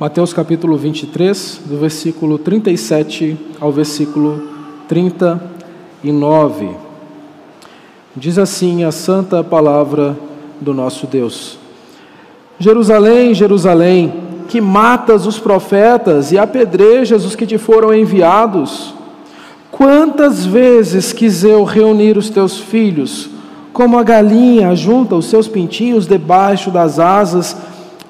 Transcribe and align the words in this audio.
Mateus 0.00 0.32
capítulo 0.32 0.76
23, 0.76 1.62
do 1.66 1.76
versículo 1.76 2.38
37 2.38 3.36
ao 3.58 3.72
versículo 3.72 4.40
39. 4.86 6.70
Diz 8.14 8.38
assim 8.38 8.84
a 8.84 8.92
santa 8.92 9.42
palavra 9.42 10.16
do 10.60 10.72
nosso 10.72 11.08
Deus: 11.08 11.58
Jerusalém, 12.60 13.34
Jerusalém, 13.34 14.14
que 14.46 14.60
matas 14.60 15.26
os 15.26 15.36
profetas 15.40 16.30
e 16.30 16.38
apedrejas 16.38 17.24
os 17.24 17.34
que 17.34 17.44
te 17.44 17.58
foram 17.58 17.92
enviados. 17.92 18.94
Quantas 19.68 20.46
vezes 20.46 21.12
quis 21.12 21.42
eu 21.42 21.64
reunir 21.64 22.16
os 22.16 22.30
teus 22.30 22.56
filhos, 22.56 23.28
como 23.72 23.98
a 23.98 24.04
galinha 24.04 24.76
junta 24.76 25.16
os 25.16 25.26
seus 25.26 25.48
pintinhos 25.48 26.06
debaixo 26.06 26.70
das 26.70 27.00
asas, 27.00 27.56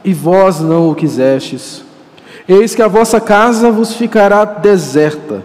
e 0.05 0.13
vós 0.13 0.61
não 0.61 0.91
o 0.91 0.95
quisestes. 0.95 1.85
Eis 2.49 2.75
que 2.75 2.83
a 2.83 2.89
vossa 2.89 3.21
casa 3.21 3.71
vos 3.71 3.93
ficará 3.93 4.45
deserta. 4.45 5.43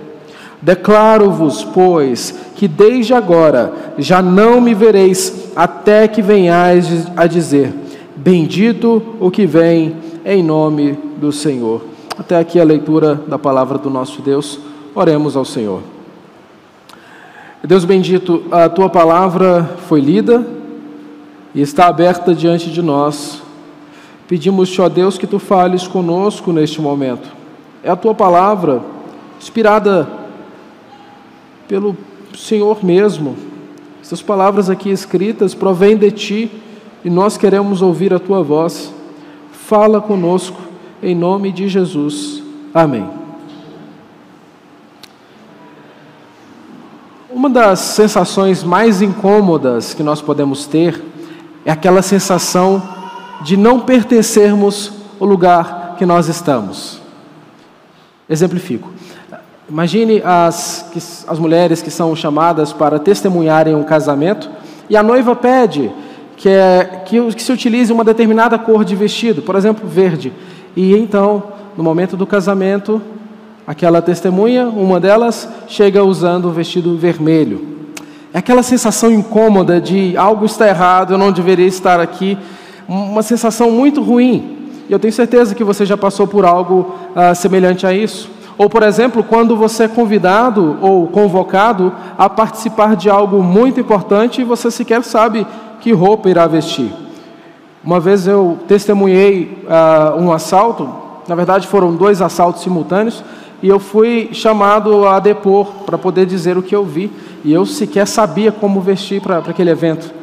Declaro-vos, 0.61 1.63
pois, 1.65 2.33
que 2.55 2.69
desde 2.69 3.13
agora 3.13 3.73
já 3.97 4.21
não 4.21 4.61
me 4.61 4.73
vereis, 4.73 5.51
até 5.53 6.07
que 6.07 6.21
venhais 6.21 7.05
a 7.17 7.27
dizer: 7.27 7.73
Bendito 8.15 9.17
o 9.19 9.29
que 9.29 9.45
vem 9.45 9.97
em 10.23 10.41
nome 10.41 10.97
do 11.17 11.33
Senhor. 11.33 11.83
Até 12.17 12.37
aqui 12.37 12.59
a 12.59 12.63
leitura 12.63 13.19
da 13.27 13.37
palavra 13.37 13.77
do 13.77 13.89
nosso 13.89 14.21
Deus. 14.21 14.57
Oremos 14.95 15.35
ao 15.35 15.43
Senhor. 15.43 15.81
Deus 17.61 17.83
bendito, 17.83 18.43
a 18.51 18.69
tua 18.69 18.89
palavra 18.89 19.77
foi 19.87 19.99
lida 19.99 20.45
e 21.53 21.61
está 21.61 21.87
aberta 21.87 22.33
diante 22.33 22.69
de 22.69 22.81
nós 22.81 23.42
Pedimos-te, 24.27 24.81
ó 24.81 24.87
Deus, 24.87 25.17
que 25.17 25.27
tu 25.27 25.37
fales 25.37 25.87
conosco 25.87 26.51
neste 26.51 26.79
momento. 26.79 27.29
É 27.83 27.89
a 27.89 27.95
tua 27.95 28.15
palavra, 28.15 28.81
inspirada 29.39 30.07
pelo 31.67 31.97
Senhor 32.37 32.83
mesmo. 32.83 33.35
Essas 34.01 34.21
palavras 34.21 34.69
aqui 34.69 34.89
escritas 34.89 35.53
provêm 35.53 35.97
de 35.97 36.11
ti 36.11 36.51
e 37.03 37.09
nós 37.09 37.37
queremos 37.37 37.81
ouvir 37.81 38.13
a 38.13 38.19
tua 38.19 38.41
voz. 38.41 38.93
Fala 39.51 39.99
conosco, 39.99 40.59
em 41.01 41.15
nome 41.15 41.51
de 41.51 41.67
Jesus. 41.67 42.41
Amém. 42.73 43.05
Uma 47.29 47.49
das 47.49 47.79
sensações 47.79 48.63
mais 48.63 49.01
incômodas 49.01 49.93
que 49.93 50.03
nós 50.03 50.21
podemos 50.21 50.65
ter 50.65 51.03
é 51.65 51.71
aquela 51.71 52.01
sensação 52.01 52.92
de 53.43 53.57
não 53.57 53.79
pertencermos 53.79 54.91
ao 55.19 55.27
lugar 55.27 55.95
que 55.97 56.05
nós 56.05 56.27
estamos. 56.27 56.99
Exemplifico. 58.29 58.89
Imagine 59.69 60.21
as, 60.23 61.25
as 61.27 61.39
mulheres 61.39 61.81
que 61.81 61.91
são 61.91 62.15
chamadas 62.15 62.73
para 62.73 62.99
testemunharem 62.99 63.75
um 63.75 63.83
casamento 63.83 64.49
e 64.89 64.97
a 64.97 65.03
noiva 65.03 65.35
pede 65.35 65.91
que, 66.35 66.49
é, 66.49 67.03
que, 67.05 67.21
que 67.33 67.43
se 67.43 67.51
utilize 67.51 67.91
uma 67.91 68.03
determinada 68.03 68.57
cor 68.57 68.83
de 68.83 68.95
vestido, 68.95 69.41
por 69.41 69.55
exemplo, 69.55 69.87
verde. 69.87 70.33
E 70.75 70.95
então, 70.95 71.43
no 71.77 71.83
momento 71.83 72.17
do 72.17 72.27
casamento, 72.27 73.01
aquela 73.65 74.01
testemunha, 74.01 74.67
uma 74.67 74.99
delas, 74.99 75.47
chega 75.67 76.03
usando 76.03 76.45
o 76.45 76.51
vestido 76.51 76.97
vermelho. 76.97 77.73
É 78.33 78.39
aquela 78.39 78.63
sensação 78.63 79.11
incômoda 79.11 79.79
de 79.79 80.17
algo 80.17 80.45
está 80.45 80.67
errado, 80.67 81.13
eu 81.13 81.17
não 81.17 81.31
deveria 81.31 81.67
estar 81.67 81.99
aqui 81.99 82.37
uma 82.87 83.23
sensação 83.23 83.71
muito 83.71 84.01
ruim. 84.01 84.57
E 84.89 84.93
eu 84.93 84.99
tenho 84.99 85.13
certeza 85.13 85.55
que 85.55 85.63
você 85.63 85.85
já 85.85 85.97
passou 85.97 86.27
por 86.27 86.45
algo 86.45 86.93
ah, 87.15 87.33
semelhante 87.33 87.85
a 87.85 87.93
isso. 87.93 88.29
Ou, 88.57 88.69
por 88.69 88.83
exemplo, 88.83 89.23
quando 89.23 89.55
você 89.55 89.83
é 89.83 89.87
convidado 89.87 90.77
ou 90.81 91.07
convocado 91.07 91.91
a 92.17 92.29
participar 92.29 92.95
de 92.95 93.09
algo 93.09 93.41
muito 93.41 93.79
importante 93.79 94.41
e 94.41 94.43
você 94.43 94.69
sequer 94.69 95.03
sabe 95.03 95.47
que 95.81 95.91
roupa 95.91 96.29
irá 96.29 96.45
vestir. 96.45 96.91
Uma 97.83 97.99
vez 97.99 98.27
eu 98.27 98.57
testemunhei 98.67 99.65
ah, 99.69 100.15
um 100.17 100.31
assalto, 100.31 100.89
na 101.27 101.35
verdade 101.35 101.67
foram 101.67 101.93
dois 101.95 102.21
assaltos 102.21 102.61
simultâneos, 102.61 103.23
e 103.61 103.69
eu 103.69 103.79
fui 103.79 104.29
chamado 104.33 105.07
a 105.07 105.19
depor 105.19 105.67
para 105.85 105.97
poder 105.97 106.25
dizer 106.25 106.57
o 106.57 106.63
que 106.63 106.75
eu 106.75 106.83
vi, 106.83 107.11
e 107.43 107.51
eu 107.51 107.65
sequer 107.65 108.07
sabia 108.07 108.51
como 108.51 108.81
vestir 108.81 109.21
para 109.21 109.37
aquele 109.37 109.69
evento. 109.69 110.22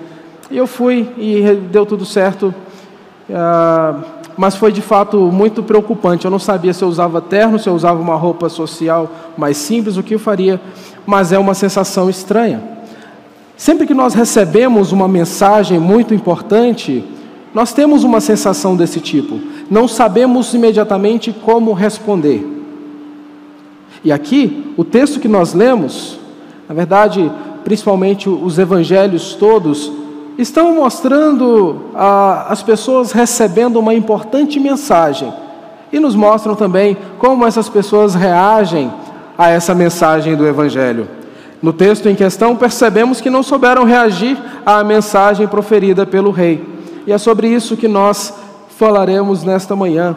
E 0.50 0.56
eu 0.56 0.66
fui 0.66 1.08
e 1.16 1.54
deu 1.70 1.86
tudo 1.86 2.04
certo, 2.04 2.52
uh, 3.28 4.04
mas 4.36 4.56
foi 4.56 4.72
de 4.72 4.82
fato 4.82 5.16
muito 5.32 5.62
preocupante. 5.62 6.24
Eu 6.24 6.30
não 6.30 6.40
sabia 6.40 6.72
se 6.72 6.82
eu 6.82 6.88
usava 6.88 7.20
terno, 7.20 7.56
se 7.56 7.68
eu 7.68 7.74
usava 7.74 8.00
uma 8.00 8.16
roupa 8.16 8.48
social 8.48 9.08
mais 9.36 9.56
simples, 9.56 9.96
o 9.96 10.02
que 10.02 10.14
eu 10.14 10.18
faria, 10.18 10.60
mas 11.06 11.30
é 11.30 11.38
uma 11.38 11.54
sensação 11.54 12.10
estranha. 12.10 12.60
Sempre 13.56 13.86
que 13.86 13.94
nós 13.94 14.12
recebemos 14.12 14.90
uma 14.90 15.06
mensagem 15.06 15.78
muito 15.78 16.14
importante, 16.14 17.04
nós 17.54 17.72
temos 17.72 18.02
uma 18.02 18.20
sensação 18.20 18.74
desse 18.74 19.00
tipo. 19.00 19.38
Não 19.70 19.86
sabemos 19.86 20.52
imediatamente 20.52 21.32
como 21.32 21.72
responder. 21.72 22.44
E 24.02 24.10
aqui, 24.10 24.72
o 24.76 24.84
texto 24.84 25.20
que 25.20 25.28
nós 25.28 25.52
lemos, 25.52 26.18
na 26.68 26.74
verdade, 26.74 27.30
principalmente 27.62 28.28
os 28.28 28.58
evangelhos 28.58 29.34
todos, 29.34 29.99
estão 30.42 30.74
mostrando 30.74 31.86
as 32.48 32.62
pessoas 32.62 33.12
recebendo 33.12 33.78
uma 33.78 33.94
importante 33.94 34.58
mensagem 34.58 35.32
e 35.92 35.98
nos 35.98 36.14
mostram 36.14 36.54
também 36.54 36.96
como 37.18 37.46
essas 37.46 37.68
pessoas 37.68 38.14
reagem 38.14 38.92
a 39.36 39.48
essa 39.48 39.74
mensagem 39.74 40.36
do 40.36 40.46
Evangelho. 40.46 41.08
No 41.62 41.72
texto 41.72 42.08
em 42.08 42.14
questão, 42.14 42.56
percebemos 42.56 43.20
que 43.20 43.28
não 43.28 43.42
souberam 43.42 43.84
reagir 43.84 44.38
à 44.64 44.82
mensagem 44.82 45.46
proferida 45.46 46.06
pelo 46.06 46.30
rei. 46.30 46.64
E 47.06 47.12
é 47.12 47.18
sobre 47.18 47.48
isso 47.48 47.76
que 47.76 47.88
nós 47.88 48.32
falaremos 48.78 49.44
nesta 49.44 49.76
manhã. 49.76 50.16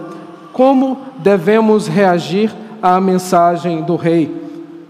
Como 0.54 1.00
devemos 1.18 1.88
reagir 1.88 2.54
à 2.82 3.00
mensagem 3.02 3.82
do 3.82 3.96
rei? 3.96 4.44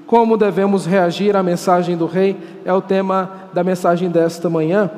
Como 0.06 0.38
devemos 0.38 0.86
reagir 0.86 1.36
à 1.36 1.42
mensagem 1.42 1.98
do 1.98 2.06
rei? 2.06 2.38
É 2.66 2.74
o 2.74 2.82
tema 2.82 3.32
da 3.52 3.64
mensagem 3.64 4.10
desta 4.10 4.48
manhã. 4.50 4.92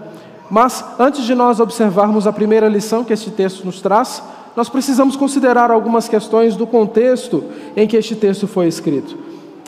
Mas 0.50 0.85
antes 1.00 1.23
de 1.23 1.33
nós 1.33 1.59
observarmos 1.59 2.28
a 2.28 2.33
primeira 2.33 2.67
lição 2.67 3.03
que 3.03 3.13
este 3.13 3.31
texto 3.31 3.66
nos 3.66 3.81
traz, 3.81 4.22
nós 4.56 4.69
precisamos 4.69 5.16
considerar 5.16 5.72
algumas 5.72 6.07
questões 6.07 6.56
do 6.56 6.66
contexto 6.66 7.44
em 7.75 7.88
que 7.88 7.97
este 7.97 8.16
texto 8.16 8.47
foi 8.47 8.67
escrito. 8.67 9.17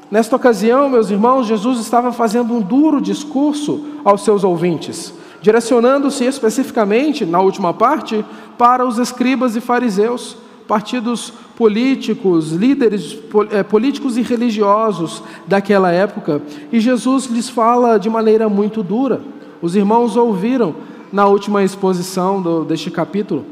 Nesta 0.09 0.35
ocasião, 0.37 0.87
meus 0.87 1.09
irmãos, 1.09 1.47
Jesus 1.47 1.79
estava 1.79 2.13
fazendo 2.13 2.53
um 2.53 2.61
duro 2.61 3.01
discurso 3.01 3.85
aos 4.05 4.23
seus 4.23 4.43
ouvintes, 4.43 5.13
direcionando-se 5.41 6.23
especificamente, 6.23 7.25
na 7.25 7.41
última 7.41 7.73
parte, 7.73 8.23
para 8.57 8.85
os 8.85 8.97
escribas 8.97 9.57
e 9.57 9.61
fariseus, 9.61 10.37
partidos 10.65 11.33
políticos, 11.57 12.51
líderes 12.51 13.17
eh, 13.51 13.63
políticos 13.63 14.15
e 14.15 14.21
religiosos 14.21 15.21
daquela 15.45 15.91
época, 15.91 16.41
e 16.71 16.79
Jesus 16.79 17.25
lhes 17.25 17.49
fala 17.49 17.97
de 17.97 18.09
maneira 18.09 18.47
muito 18.47 18.81
dura. 18.81 19.21
Os 19.61 19.75
irmãos 19.75 20.15
ouviram 20.15 20.75
na 21.11 21.25
última 21.25 21.63
exposição 21.63 22.41
do, 22.41 22.63
deste 22.63 22.91
capítulo. 22.91 23.45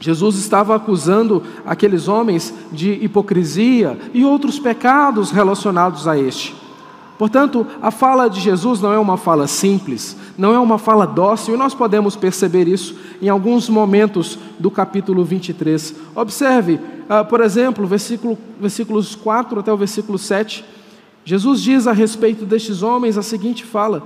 Jesus 0.00 0.36
estava 0.36 0.74
acusando 0.74 1.42
aqueles 1.64 2.08
homens 2.08 2.52
de 2.70 2.92
hipocrisia 2.92 3.98
e 4.12 4.24
outros 4.24 4.58
pecados 4.58 5.30
relacionados 5.30 6.06
a 6.06 6.18
este. 6.18 6.54
Portanto, 7.16 7.64
a 7.80 7.90
fala 7.90 8.28
de 8.28 8.40
Jesus 8.40 8.80
não 8.80 8.92
é 8.92 8.98
uma 8.98 9.16
fala 9.16 9.46
simples, 9.46 10.16
não 10.36 10.52
é 10.52 10.58
uma 10.58 10.78
fala 10.78 11.06
dócil, 11.06 11.54
e 11.54 11.56
nós 11.56 11.72
podemos 11.72 12.16
perceber 12.16 12.66
isso 12.66 12.96
em 13.22 13.28
alguns 13.28 13.68
momentos 13.68 14.36
do 14.58 14.70
capítulo 14.70 15.24
23. 15.24 15.94
Observe, 16.14 16.74
uh, 16.74 17.24
por 17.28 17.40
exemplo, 17.40 17.86
versículo, 17.86 18.36
versículos 18.60 19.14
4 19.14 19.60
até 19.60 19.72
o 19.72 19.76
versículo 19.76 20.18
7. 20.18 20.64
Jesus 21.24 21.62
diz 21.62 21.86
a 21.86 21.92
respeito 21.92 22.44
destes 22.44 22.82
homens 22.82 23.16
a 23.16 23.22
seguinte 23.22 23.64
fala: 23.64 24.02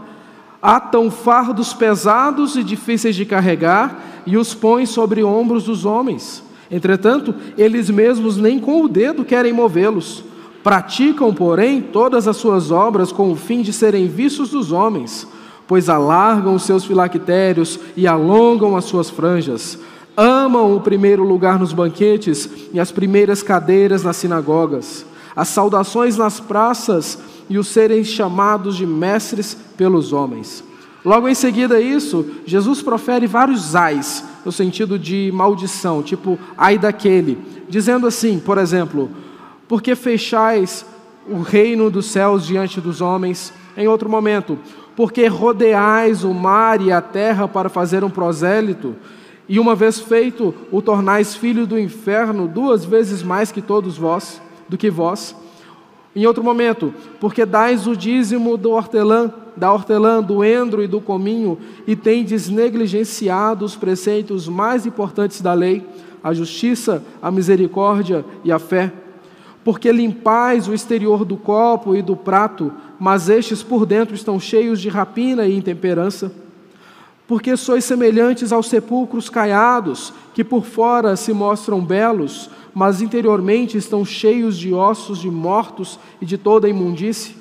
atam 0.63 1.11
fardos 1.11 1.73
pesados 1.73 2.57
e 2.57 2.65
difíceis 2.65 3.15
de 3.15 3.25
carregar 3.25 4.23
e 4.27 4.37
os 4.37 4.55
põem 4.55 4.87
sobre 4.87 5.23
ombros 5.23 5.65
dos 5.65 5.85
homens. 5.85 6.43
Entretanto, 6.71 7.35
eles 7.57 7.89
mesmos 7.89 8.37
nem 8.37 8.59
com 8.59 8.83
o 8.83 8.89
dedo 8.89 9.25
querem 9.25 9.53
movê-los. 9.53 10.25
Praticam, 10.63 11.33
porém, 11.33 11.81
todas 11.81 12.29
as 12.29 12.37
suas 12.37 12.71
obras 12.71 13.11
com 13.11 13.31
o 13.31 13.37
fim 13.37 13.63
de 13.63 13.73
serem 13.73 14.07
vistos 14.07 14.51
dos 14.51 14.71
homens, 14.71 15.27
pois 15.67 15.89
alargam 15.89 16.55
os 16.55 16.65
seus 16.65 16.85
filactérios 16.85 17.79
e 17.97 18.07
alongam 18.07 18.77
as 18.77 18.85
suas 18.85 19.09
franjas. 19.09 19.79
Amam 20.17 20.75
o 20.75 20.81
primeiro 20.81 21.23
lugar 21.23 21.59
nos 21.59 21.73
banquetes 21.73 22.51
e 22.73 22.81
as 22.81 22.91
primeiras 22.91 23.43
cadeiras 23.43 24.03
nas 24.03 24.17
sinagogas, 24.17 25.07
as 25.35 25.49
saudações 25.49 26.17
nas 26.17 26.41
praças 26.41 27.19
e 27.49 27.59
os 27.59 27.69
serem 27.69 28.05
chamados 28.05 28.77
de 28.77 28.87
mestres 28.87 29.57
pelos 29.77 30.13
homens. 30.13 30.65
Logo 31.05 31.29
em 31.29 31.35
seguida 31.35 31.77
a 31.77 31.81
isso, 31.81 32.27
Jesus 32.45 32.83
profere 32.83 33.27
vários 33.27 33.75
ais, 33.75 34.25
no 34.45 34.53
sentido 34.53 34.99
de 34.99 35.31
maldição, 35.33 36.03
tipo 36.03 36.39
ai 36.57 36.77
daquele, 36.77 37.39
dizendo 37.69 38.07
assim, 38.07 38.39
por 38.39 38.59
exemplo: 38.59 39.11
Porque 39.67 39.95
fechais 39.95 40.85
o 41.29 41.41
reino 41.41 41.91
dos 41.91 42.07
céus 42.07 42.47
diante 42.47 42.81
dos 42.81 43.01
homens? 43.01 43.53
Em 43.77 43.87
outro 43.87 44.09
momento, 44.09 44.59
porque 44.97 45.29
rodeais 45.29 46.25
o 46.25 46.35
mar 46.35 46.83
e 46.83 46.91
a 46.91 47.01
terra 47.01 47.47
para 47.47 47.69
fazer 47.69 48.03
um 48.03 48.11
prosélito, 48.11 48.97
e 49.49 49.59
uma 49.59 49.75
vez 49.75 50.01
feito, 50.01 50.55
o 50.71 50.83
tornais 50.83 51.35
filho 51.35 51.67
do 51.67 51.79
inferno 51.79 52.47
duas 52.47 52.85
vezes 52.85 53.23
mais 53.23 53.51
que 53.51 53.63
todos 53.63 53.97
vós, 53.97 54.43
do 54.69 54.77
que 54.77 54.91
vós. 54.91 55.35
Em 56.19 56.27
outro 56.27 56.43
momento, 56.43 56.93
porque 57.21 57.47
dais 57.47 57.87
o 57.87 57.97
dízimo 57.97 58.57
do 58.57 58.73
hortelã, 58.73 59.33
da 59.57 59.73
hortelã, 59.73 60.21
do 60.21 60.45
endro 60.45 60.83
e 60.83 60.89
do 60.89 61.01
cominho, 61.01 61.57
e 61.87 61.95
tendes 61.95 62.49
negligenciado 62.49 63.65
os 63.65 63.77
preceitos 63.77 64.49
mais 64.49 64.85
importantes 64.85 65.41
da 65.41 65.55
lei, 65.55 65.87
a 66.21 66.35
justiça, 66.35 67.05
a 67.23 67.31
misericórdia 67.31 68.25
e 68.43 68.51
a 68.51 68.59
fé. 68.59 68.93
Porque 69.63 69.93
limpais 69.93 70.67
o 70.67 70.75
exterior 70.75 71.25
do 71.25 71.37
copo 71.37 71.95
e 71.95 72.03
do 72.03 72.17
prato, 72.17 72.73
mas 72.99 73.29
estes 73.29 73.63
por 73.63 73.87
dentro 73.87 74.17
estão 74.17 74.41
cheios 74.41 74.81
de 74.81 74.89
rapina 74.89 75.47
e 75.47 75.57
intemperança. 75.57 76.33
Porque 77.29 77.59
sois 77.59 77.85
semelhantes 77.85 78.53
aos 78.53 78.69
sepulcros 78.69 79.29
caiados, 79.29 80.15
que 80.33 80.43
por 80.43 80.65
fora 80.65 81.15
se 81.15 81.31
mostram 81.31 81.85
belos, 81.85 82.49
mas 82.75 83.03
interiormente 83.03 83.77
estão 83.77 84.03
cheios 84.03 84.57
de 84.57 84.73
ossos 84.73 85.19
de 85.19 85.31
mortos 85.31 86.01
e 86.23 86.25
de 86.25 86.39
toda 86.39 86.71
imundície. 86.71 87.37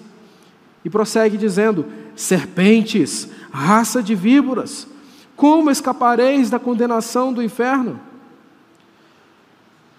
E 0.83 0.89
prossegue 0.89 1.37
dizendo: 1.37 1.85
Serpentes, 2.17 3.29
raça 3.49 4.03
de 4.03 4.13
víboras, 4.13 4.85
como 5.37 5.71
escapareis 5.71 6.49
da 6.49 6.59
condenação 6.59 7.31
do 7.31 7.41
inferno? 7.41 7.97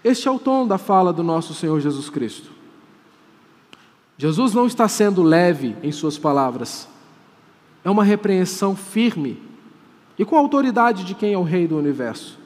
Este 0.03 0.27
é 0.27 0.31
o 0.31 0.37
tom 0.37 0.67
da 0.67 0.77
fala 0.77 1.11
do 1.11 1.23
nosso 1.23 1.55
Senhor 1.55 1.79
Jesus 1.81 2.11
Cristo. 2.11 2.51
Jesus 4.19 4.53
não 4.53 4.67
está 4.67 4.87
sendo 4.87 5.23
leve 5.23 5.75
em 5.81 5.91
suas 5.91 6.15
palavras, 6.15 6.87
é 7.83 7.89
uma 7.89 8.03
repreensão 8.03 8.75
firme 8.75 9.48
e 10.19 10.25
com 10.25 10.35
a 10.35 10.39
autoridade 10.39 11.03
de 11.03 11.15
quem 11.15 11.33
é 11.33 11.37
o 11.37 11.43
Rei 11.43 11.67
do 11.67 11.77
universo, 11.77 12.37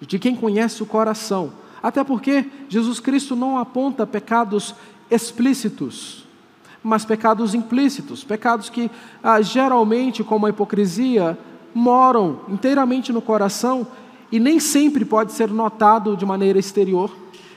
de 0.00 0.18
quem 0.18 0.34
conhece 0.34 0.82
o 0.82 0.86
coração 0.86 1.52
até 1.82 2.04
porque 2.04 2.46
Jesus 2.68 3.00
Cristo 3.00 3.34
não 3.34 3.58
aponta 3.58 4.06
pecados 4.06 4.74
explícitos, 5.10 6.26
mas 6.82 7.04
pecados 7.04 7.54
implícitos, 7.54 8.22
pecados 8.22 8.68
que 8.68 8.90
ah, 9.22 9.40
geralmente, 9.40 10.22
como 10.22 10.46
a 10.46 10.50
hipocrisia, 10.50 11.38
moram 11.74 12.40
inteiramente 12.48 13.12
no 13.12 13.22
coração 13.22 13.86
e 14.30 14.38
nem 14.38 14.60
sempre 14.60 15.04
pode 15.04 15.32
ser 15.32 15.48
notado 15.50 16.16
de 16.16 16.24
maneira 16.24 16.58
exterior. 16.58 17.10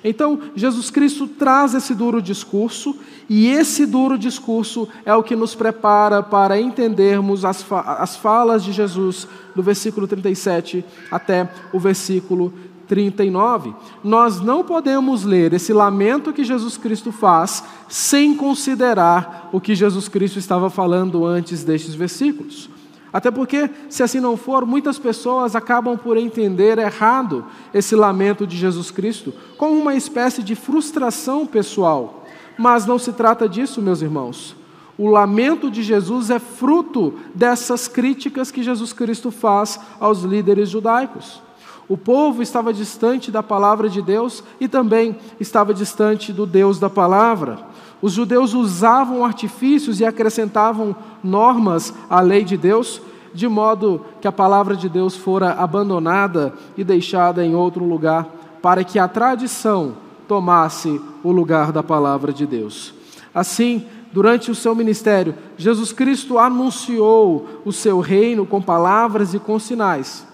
Então, 0.04 0.40
Jesus 0.56 0.90
Cristo 0.90 1.28
traz 1.28 1.74
esse 1.74 1.96
duro 1.96 2.22
discurso, 2.22 2.96
e 3.30 3.48
esse 3.48 3.86
duro 3.86 4.18
discurso 4.18 4.88
é 5.06 5.16
o 5.16 5.24
que 5.24 5.36
nos 5.36 5.56
prepara 5.56 6.22
para 6.22 6.60
entendermos 6.60 7.46
as, 7.46 7.64
fa 7.64 7.80
as 8.00 8.16
falas 8.16 8.64
de 8.64 8.74
Jesus, 8.74 9.28
do 9.56 9.64
versículo 9.64 10.08
37 10.08 10.84
até 11.10 11.50
o 11.72 11.80
versículo 11.80 12.54
39. 12.88 13.74
Nós 14.04 14.42
não 14.42 14.64
podemos 14.64 15.24
ler 15.24 15.54
esse 15.54 15.72
lamento 15.72 16.34
que 16.34 16.44
Jesus 16.44 16.78
Cristo 16.78 17.12
faz 17.12 17.64
sem 17.88 18.36
considerar 18.36 19.50
o 19.54 19.62
que 19.62 19.74
Jesus 19.74 20.08
Cristo 20.10 20.38
estava 20.38 20.70
falando 20.70 21.26
antes 21.26 21.64
destes 21.64 21.96
versículos. 21.96 22.73
Até 23.14 23.30
porque, 23.30 23.70
se 23.90 24.02
assim 24.02 24.20
não 24.20 24.36
for, 24.36 24.66
muitas 24.66 24.98
pessoas 24.98 25.56
acabam 25.56 25.96
por 25.96 26.18
entender 26.18 26.80
errado 26.80 27.46
esse 27.72 27.96
lamento 27.96 28.48
de 28.48 28.58
Jesus 28.58 28.90
Cristo 28.90 29.32
como 29.56 29.80
uma 29.80 29.94
espécie 29.94 30.42
de 30.42 30.56
frustração 30.56 31.46
pessoal. 31.46 32.26
Mas 32.58 32.88
não 32.88 32.98
se 32.98 33.14
trata 33.14 33.48
disso, 33.48 33.84
meus 33.84 34.02
irmãos. 34.02 34.56
O 34.98 35.10
lamento 35.10 35.70
de 35.70 35.84
Jesus 35.84 36.32
é 36.32 36.40
fruto 36.40 37.14
dessas 37.36 37.88
críticas 37.88 38.50
que 38.50 38.64
Jesus 38.64 38.94
Cristo 38.94 39.30
faz 39.30 39.80
aos 40.00 40.24
líderes 40.24 40.70
judaicos. 40.70 41.42
O 41.88 41.98
povo 41.98 42.42
estava 42.42 42.74
distante 42.74 43.30
da 43.30 43.44
palavra 43.44 43.90
de 43.90 44.02
Deus 44.02 44.44
e 44.60 44.68
também 44.68 45.16
estava 45.40 45.74
distante 45.74 46.34
do 46.34 46.46
Deus 46.46 46.80
da 46.80 46.90
palavra. 46.90 47.60
Os 48.04 48.14
judeus 48.14 48.54
usavam 48.54 49.26
artifícios 49.26 50.00
e 50.00 50.06
acrescentavam 50.06 50.96
normas 51.24 51.92
à 52.08 52.22
lei 52.22 52.44
de 52.44 52.56
Deus, 52.56 53.02
de 53.34 53.48
modo 53.48 54.06
que 54.22 54.28
a 54.28 54.32
palavra 54.32 54.76
de 54.76 54.88
Deus 54.88 55.16
fora 55.16 55.54
abandonada 55.54 56.54
e 56.78 56.84
deixada 56.84 57.44
em 57.44 57.56
outro 57.56 57.84
lugar, 57.84 58.28
para 58.62 58.84
que 58.84 59.00
a 59.00 59.08
tradição 59.08 59.96
tomasse 60.28 61.02
o 61.24 61.32
lugar 61.32 61.72
da 61.72 61.82
palavra 61.82 62.32
de 62.32 62.46
Deus. 62.46 62.94
Assim, 63.34 63.86
durante 64.12 64.52
o 64.52 64.56
seu 64.56 64.76
ministério, 64.76 65.34
Jesus 65.58 65.92
Cristo 65.92 66.38
anunciou 66.38 67.62
o 67.66 67.72
seu 67.72 68.00
reino 68.00 68.46
com 68.46 68.62
palavras 68.62 69.34
e 69.34 69.40
com 69.40 69.58
sinais 69.58 70.28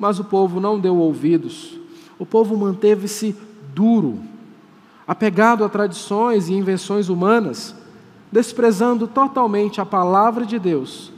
mas 0.00 0.18
o 0.18 0.24
povo 0.24 0.58
não 0.58 0.80
deu 0.80 0.96
ouvidos. 0.96 1.78
O 2.18 2.24
povo 2.24 2.56
manteve-se 2.56 3.36
duro, 3.74 4.18
apegado 5.10 5.64
a 5.64 5.68
tradições 5.68 6.48
e 6.48 6.54
invenções 6.54 7.08
humanas, 7.08 7.74
desprezando 8.30 9.08
totalmente 9.08 9.80
a 9.80 9.84
palavra 9.84 10.46
de 10.46 10.56
Deus, 10.56 11.12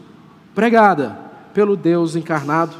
pregada 0.54 1.14
pelo 1.52 1.76
Deus 1.76 2.16
encarnado. 2.16 2.74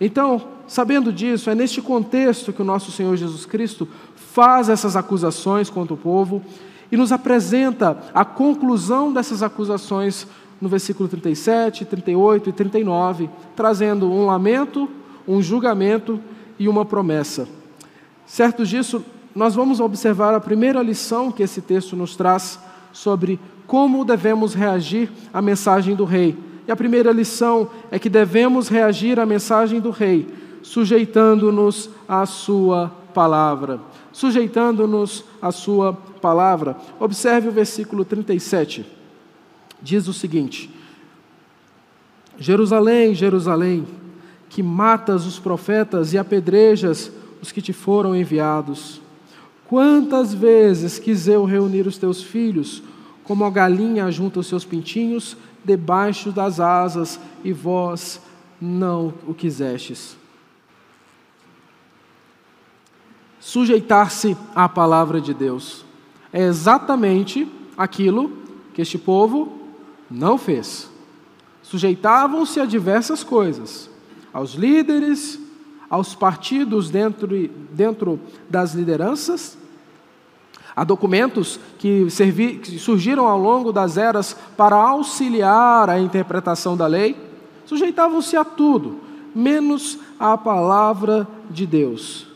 Então, 0.00 0.40
sabendo 0.68 1.12
disso, 1.12 1.50
é 1.50 1.56
neste 1.56 1.82
contexto 1.82 2.52
que 2.52 2.62
o 2.62 2.64
nosso 2.64 2.92
Senhor 2.92 3.16
Jesus 3.16 3.44
Cristo 3.44 3.88
faz 4.14 4.68
essas 4.68 4.94
acusações 4.94 5.68
contra 5.68 5.94
o 5.94 5.98
povo 5.98 6.40
e 6.92 6.96
nos 6.96 7.10
apresenta 7.10 7.98
a 8.14 8.24
conclusão 8.24 9.12
dessas 9.12 9.42
acusações 9.42 10.24
no 10.60 10.68
versículo 10.68 11.08
37, 11.08 11.84
38 11.84 12.50
e 12.50 12.52
39, 12.52 13.28
trazendo 13.56 14.08
um 14.08 14.24
lamento 14.24 14.88
um 15.28 15.42
julgamento 15.42 16.18
e 16.58 16.66
uma 16.66 16.86
promessa. 16.86 17.46
Certo 18.26 18.64
disso, 18.64 19.04
nós 19.38 19.54
vamos 19.54 19.78
observar 19.78 20.34
a 20.34 20.40
primeira 20.40 20.82
lição 20.82 21.30
que 21.30 21.44
esse 21.44 21.62
texto 21.62 21.94
nos 21.94 22.16
traz 22.16 22.58
sobre 22.92 23.38
como 23.68 24.04
devemos 24.04 24.52
reagir 24.52 25.12
à 25.32 25.40
mensagem 25.40 25.94
do 25.94 26.04
rei. 26.04 26.36
E 26.66 26.72
a 26.72 26.74
primeira 26.74 27.12
lição 27.12 27.70
é 27.88 28.00
que 28.00 28.08
devemos 28.08 28.68
reagir 28.68 29.20
à 29.20 29.24
mensagem 29.24 29.78
do 29.78 29.90
rei, 29.90 30.26
sujeitando-nos 30.60 31.88
à 32.08 32.26
sua 32.26 32.92
palavra. 33.14 33.78
Sujeitando-nos 34.12 35.24
à 35.40 35.52
sua 35.52 35.92
palavra. 35.92 36.76
Observe 36.98 37.46
o 37.46 37.52
versículo 37.52 38.04
37. 38.04 38.84
Diz 39.80 40.08
o 40.08 40.12
seguinte: 40.12 40.68
Jerusalém, 42.36 43.14
Jerusalém, 43.14 43.86
que 44.48 44.64
matas 44.64 45.26
os 45.26 45.38
profetas 45.38 46.12
e 46.12 46.18
apedrejas 46.18 47.12
os 47.40 47.52
que 47.52 47.62
te 47.62 47.72
foram 47.72 48.16
enviados. 48.16 49.00
Quantas 49.68 50.32
vezes 50.32 50.98
quis 50.98 51.28
eu 51.28 51.44
reunir 51.44 51.86
os 51.86 51.98
teus 51.98 52.22
filhos, 52.22 52.82
como 53.22 53.44
a 53.44 53.50
galinha 53.50 54.10
junta 54.10 54.40
os 54.40 54.46
seus 54.46 54.64
pintinhos 54.64 55.36
debaixo 55.62 56.32
das 56.32 56.58
asas, 56.58 57.20
e 57.44 57.52
vós 57.52 58.20
não 58.60 59.12
o 59.26 59.34
quisestes. 59.34 60.16
Sujeitar-se 63.38 64.36
à 64.54 64.68
palavra 64.68 65.20
de 65.20 65.32
Deus 65.34 65.84
é 66.32 66.42
exatamente 66.42 67.46
aquilo 67.76 68.32
que 68.72 68.82
este 68.82 68.98
povo 68.98 69.52
não 70.10 70.38
fez. 70.38 70.90
Sujeitavam-se 71.62 72.58
a 72.58 72.64
diversas 72.64 73.22
coisas, 73.22 73.90
aos 74.32 74.54
líderes, 74.54 75.38
aos 75.88 76.14
partidos 76.14 76.90
dentro, 76.90 77.28
dentro 77.72 78.20
das 78.48 78.74
lideranças. 78.74 79.56
Há 80.74 80.84
documentos 80.84 81.58
que, 81.78 82.08
servi, 82.08 82.58
que 82.58 82.78
surgiram 82.78 83.26
ao 83.26 83.38
longo 83.38 83.72
das 83.72 83.96
eras 83.96 84.36
para 84.56 84.76
auxiliar 84.76 85.90
a 85.90 85.98
interpretação 85.98 86.76
da 86.76 86.86
lei. 86.86 87.16
Sujeitavam-se 87.66 88.36
a 88.36 88.44
tudo, 88.44 89.00
menos 89.34 89.98
à 90.20 90.38
palavra 90.38 91.26
de 91.50 91.66
Deus. 91.66 92.28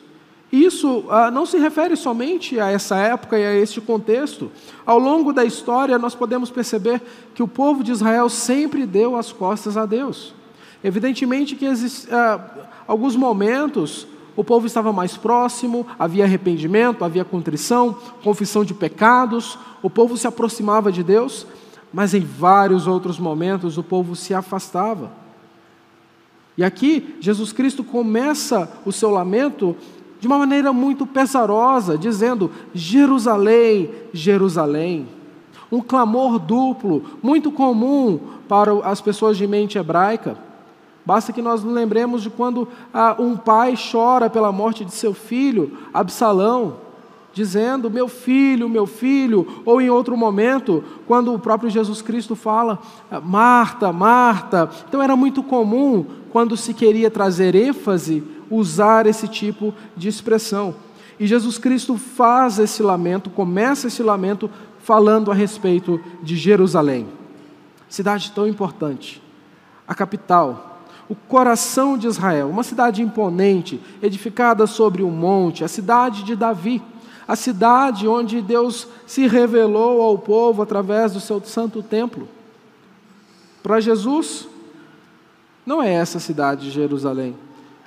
Isso 0.53 1.05
ah, 1.09 1.31
não 1.31 1.47
se 1.47 1.57
refere 1.57 1.97
somente 1.97 2.61
a 2.61 2.71
essa 2.71 2.97
época 2.97 3.39
e 3.39 3.45
a 3.45 3.55
este 3.55 3.81
contexto. 3.81 4.53
Ao 4.85 4.99
longo 4.99 5.33
da 5.33 5.45
história, 5.45 5.99
nós 5.99 6.15
podemos 6.15 6.51
perceber 6.51 7.01
que 7.35 7.43
o 7.43 7.49
povo 7.49 7.83
de 7.83 7.91
Israel 7.91 8.29
sempre 8.29 8.85
deu 8.85 9.17
as 9.17 9.33
costas 9.33 9.79
a 9.79 9.87
Deus. 9.87 10.35
Evidentemente 10.83 11.55
que 11.55 11.67
ah, 12.11 12.41
alguns 12.87 13.15
momentos 13.15 14.07
o 14.37 14.43
povo 14.43 14.67
estava 14.67 14.93
mais 14.93 15.17
próximo, 15.17 15.87
havia 15.99 16.25
arrependimento, 16.25 17.05
havia 17.05 17.25
contrição, 17.25 17.97
confissão 18.25 18.65
de 18.65 18.73
pecados, 18.73 19.59
o 19.83 19.91
povo 19.91 20.17
se 20.17 20.27
aproximava 20.27 20.91
de 20.91 21.03
Deus, 21.03 21.47
mas 21.93 22.15
em 22.15 22.21
vários 22.21 22.87
outros 22.87 23.19
momentos 23.19 23.77
o 23.77 23.83
povo 23.83 24.17
se 24.17 24.33
afastava. 24.33 25.13
E 26.57 26.65
aqui 26.65 27.17
Jesus 27.21 27.53
Cristo 27.53 27.85
começa 27.85 28.71
o 28.85 28.93
seu 28.93 29.11
lamento 29.11 29.77
de 30.21 30.27
uma 30.27 30.39
maneira 30.39 30.73
muito 30.73 31.07
pesarosa, 31.07 31.99
dizendo: 31.99 32.51
Jerusalém, 32.75 33.91
Jerusalém. 34.13 35.09
Um 35.71 35.81
clamor 35.81 36.39
duplo, 36.39 37.03
muito 37.23 37.51
comum 37.51 38.21
para 38.47 38.73
as 38.87 39.01
pessoas 39.01 39.39
de 39.39 39.47
mente 39.47 39.79
hebraica. 39.79 40.37
Basta 41.05 41.33
que 41.33 41.43
nós 41.43 41.65
nos 41.65 41.75
lembremos 41.75 42.23
de 42.23 42.31
quando 42.31 42.69
ah, 42.95 43.17
um 43.19 43.37
pai 43.37 43.75
chora 43.77 44.31
pela 44.31 44.53
morte 44.53 44.85
de 44.85 44.93
seu 44.93 45.13
filho, 45.13 45.77
Absalão, 45.93 46.77
dizendo: 47.33 47.91
Meu 47.91 48.07
filho, 48.07 48.69
meu 48.69 48.87
filho, 48.87 49.63
ou 49.65 49.81
em 49.81 49.91
outro 49.91 50.17
momento, 50.17 50.85
quando 51.07 51.35
o 51.35 51.39
próprio 51.39 51.71
Jesus 51.71 52.03
Cristo 52.03 52.37
fala: 52.37 52.79
Marta, 53.25 53.93
Marta. 53.93 54.71
Então 54.89 55.03
era 55.03 55.17
muito 55.17 55.43
comum, 55.43 56.07
quando 56.31 56.57
se 56.57 56.73
queria 56.73 57.11
trazer 57.11 57.55
ênfase, 57.55 58.23
usar 58.51 59.07
esse 59.07 59.27
tipo 59.27 59.75
de 59.97 60.09
expressão. 60.09 60.75
E 61.19 61.27
Jesus 61.27 61.59
Cristo 61.59 61.97
faz 61.97 62.59
esse 62.59 62.83
lamento, 62.83 63.31
começa 63.31 63.89
esse 63.89 64.03
lamento 64.03 64.51
falando 64.79 65.31
a 65.31 65.35
respeito 65.35 66.01
de 66.23 66.37
Jerusalém, 66.37 67.07
cidade 67.89 68.33
tão 68.33 68.47
importante, 68.49 69.23
a 69.87 69.95
capital, 69.95 70.72
o 71.13 71.15
coração 71.15 71.99
de 71.99 72.07
Israel, 72.07 72.49
uma 72.49 72.63
cidade 72.63 73.03
imponente, 73.03 73.79
edificada 74.03 74.67
sobre 74.67 75.03
um 75.03 75.11
monte, 75.11 75.63
a 75.63 75.69
cidade 75.69 76.23
de 76.23 76.35
Davi, 76.35 76.81
a 77.29 77.37
cidade 77.37 78.09
onde 78.09 78.41
Deus 78.41 78.89
se 79.07 79.27
revelou 79.27 80.01
ao 80.01 80.17
povo 80.17 80.63
através 80.63 81.13
do 81.13 81.21
seu 81.21 81.39
santo 81.45 81.83
templo. 81.83 82.27
Para 83.63 83.79
Jesus, 83.79 84.49
não 85.67 85.83
é 85.83 85.93
essa 85.93 86.19
cidade 86.19 86.63
de 86.63 86.71
Jerusalém. 86.71 87.37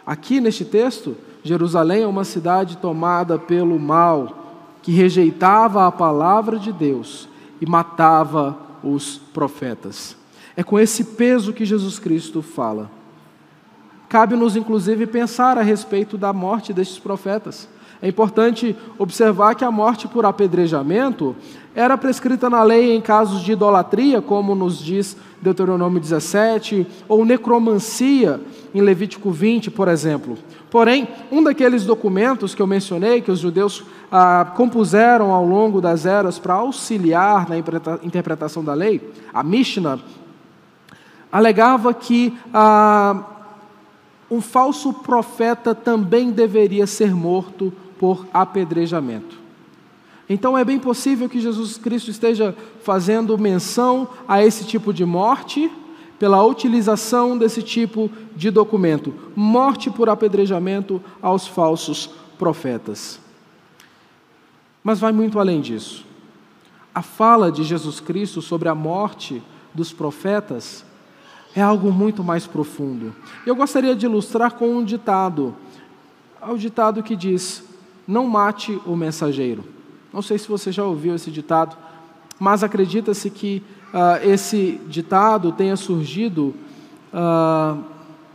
Aqui 0.05 0.39
neste 0.39 0.63
texto, 0.63 1.17
Jerusalém 1.43 2.03
é 2.03 2.07
uma 2.07 2.23
cidade 2.23 2.77
tomada 2.77 3.39
pelo 3.39 3.79
mal, 3.79 4.67
que 4.83 4.91
rejeitava 4.91 5.87
a 5.87 5.91
palavra 5.91 6.59
de 6.59 6.71
Deus 6.71 7.27
e 7.59 7.65
matava 7.65 8.55
os 8.83 9.17
profetas. 9.17 10.15
É 10.55 10.63
com 10.63 10.79
esse 10.79 11.03
peso 11.03 11.53
que 11.53 11.65
Jesus 11.65 11.97
Cristo 11.97 12.43
fala. 12.43 12.93
Cabe-nos, 14.15 14.55
inclusive, 14.55 15.05
pensar 15.05 15.57
a 15.57 15.61
respeito 15.61 16.17
da 16.17 16.31
morte 16.31 16.71
destes 16.71 16.97
profetas. 16.97 17.67
É 18.01 18.07
importante 18.07 18.73
observar 18.97 19.55
que 19.55 19.65
a 19.65 19.69
morte 19.69 20.07
por 20.07 20.25
apedrejamento 20.25 21.35
era 21.75 21.97
prescrita 21.97 22.49
na 22.49 22.63
lei 22.63 22.95
em 22.95 23.01
casos 23.01 23.41
de 23.41 23.51
idolatria, 23.51 24.21
como 24.21 24.55
nos 24.55 24.79
diz 24.79 25.17
Deuteronômio 25.41 25.99
17, 25.99 26.87
ou 27.09 27.25
necromancia 27.25 28.39
em 28.73 28.79
Levítico 28.79 29.31
20, 29.31 29.69
por 29.69 29.89
exemplo. 29.89 30.37
Porém, 30.71 31.09
um 31.29 31.43
daqueles 31.43 31.83
documentos 31.83 32.55
que 32.55 32.61
eu 32.61 32.67
mencionei, 32.67 33.19
que 33.19 33.31
os 33.31 33.39
judeus 33.39 33.83
ah, 34.09 34.49
compuseram 34.55 35.33
ao 35.33 35.45
longo 35.45 35.81
das 35.81 36.05
eras 36.05 36.39
para 36.39 36.53
auxiliar 36.53 37.49
na 37.49 37.57
interpretação 38.01 38.63
da 38.63 38.73
lei, 38.73 39.11
a 39.33 39.43
Mishnah, 39.43 39.99
alegava 41.29 41.93
que 41.93 42.33
ah, 42.53 43.34
um 44.29 44.41
falso 44.41 44.91
profeta 44.91 45.75
também 45.75 46.31
deveria 46.31 46.87
ser 46.87 47.13
morto 47.13 47.71
por 47.99 48.25
apedrejamento. 48.33 49.39
Então 50.27 50.57
é 50.57 50.65
bem 50.65 50.79
possível 50.79 51.29
que 51.29 51.39
Jesus 51.39 51.77
Cristo 51.77 52.09
esteja 52.09 52.55
fazendo 52.81 53.37
menção 53.37 54.07
a 54.27 54.43
esse 54.43 54.65
tipo 54.65 54.91
de 54.91 55.05
morte 55.05 55.71
pela 56.17 56.43
utilização 56.43 57.37
desse 57.37 57.61
tipo 57.61 58.09
de 58.35 58.49
documento 58.49 59.13
morte 59.35 59.91
por 59.91 60.09
apedrejamento 60.09 61.01
aos 61.21 61.45
falsos 61.45 62.09
profetas. 62.39 63.19
Mas 64.83 64.99
vai 64.99 65.11
muito 65.11 65.39
além 65.39 65.61
disso. 65.61 66.05
A 66.93 67.01
fala 67.01 67.51
de 67.51 67.63
Jesus 67.63 67.99
Cristo 67.99 68.41
sobre 68.41 68.69
a 68.69 68.75
morte 68.75 69.43
dos 69.73 69.91
profetas 69.91 70.85
é 71.55 71.61
algo 71.61 71.91
muito 71.91 72.23
mais 72.23 72.45
profundo. 72.45 73.15
Eu 73.45 73.55
gostaria 73.55 73.95
de 73.95 74.05
ilustrar 74.05 74.53
com 74.55 74.67
um 74.67 74.83
ditado. 74.83 75.55
O 76.47 76.57
ditado 76.57 77.01
que 77.01 77.15
diz: 77.15 77.63
não 78.07 78.27
mate 78.27 78.79
o 78.85 78.95
mensageiro. 78.95 79.63
Não 80.13 80.21
sei 80.21 80.37
se 80.37 80.47
você 80.47 80.71
já 80.71 80.83
ouviu 80.83 81.15
esse 81.15 81.31
ditado, 81.31 81.75
mas 82.39 82.63
acredita-se 82.63 83.29
que 83.29 83.63
uh, 83.93 84.27
esse 84.27 84.79
ditado 84.87 85.51
tenha 85.51 85.75
surgido 85.75 86.53
uh, 87.13 87.81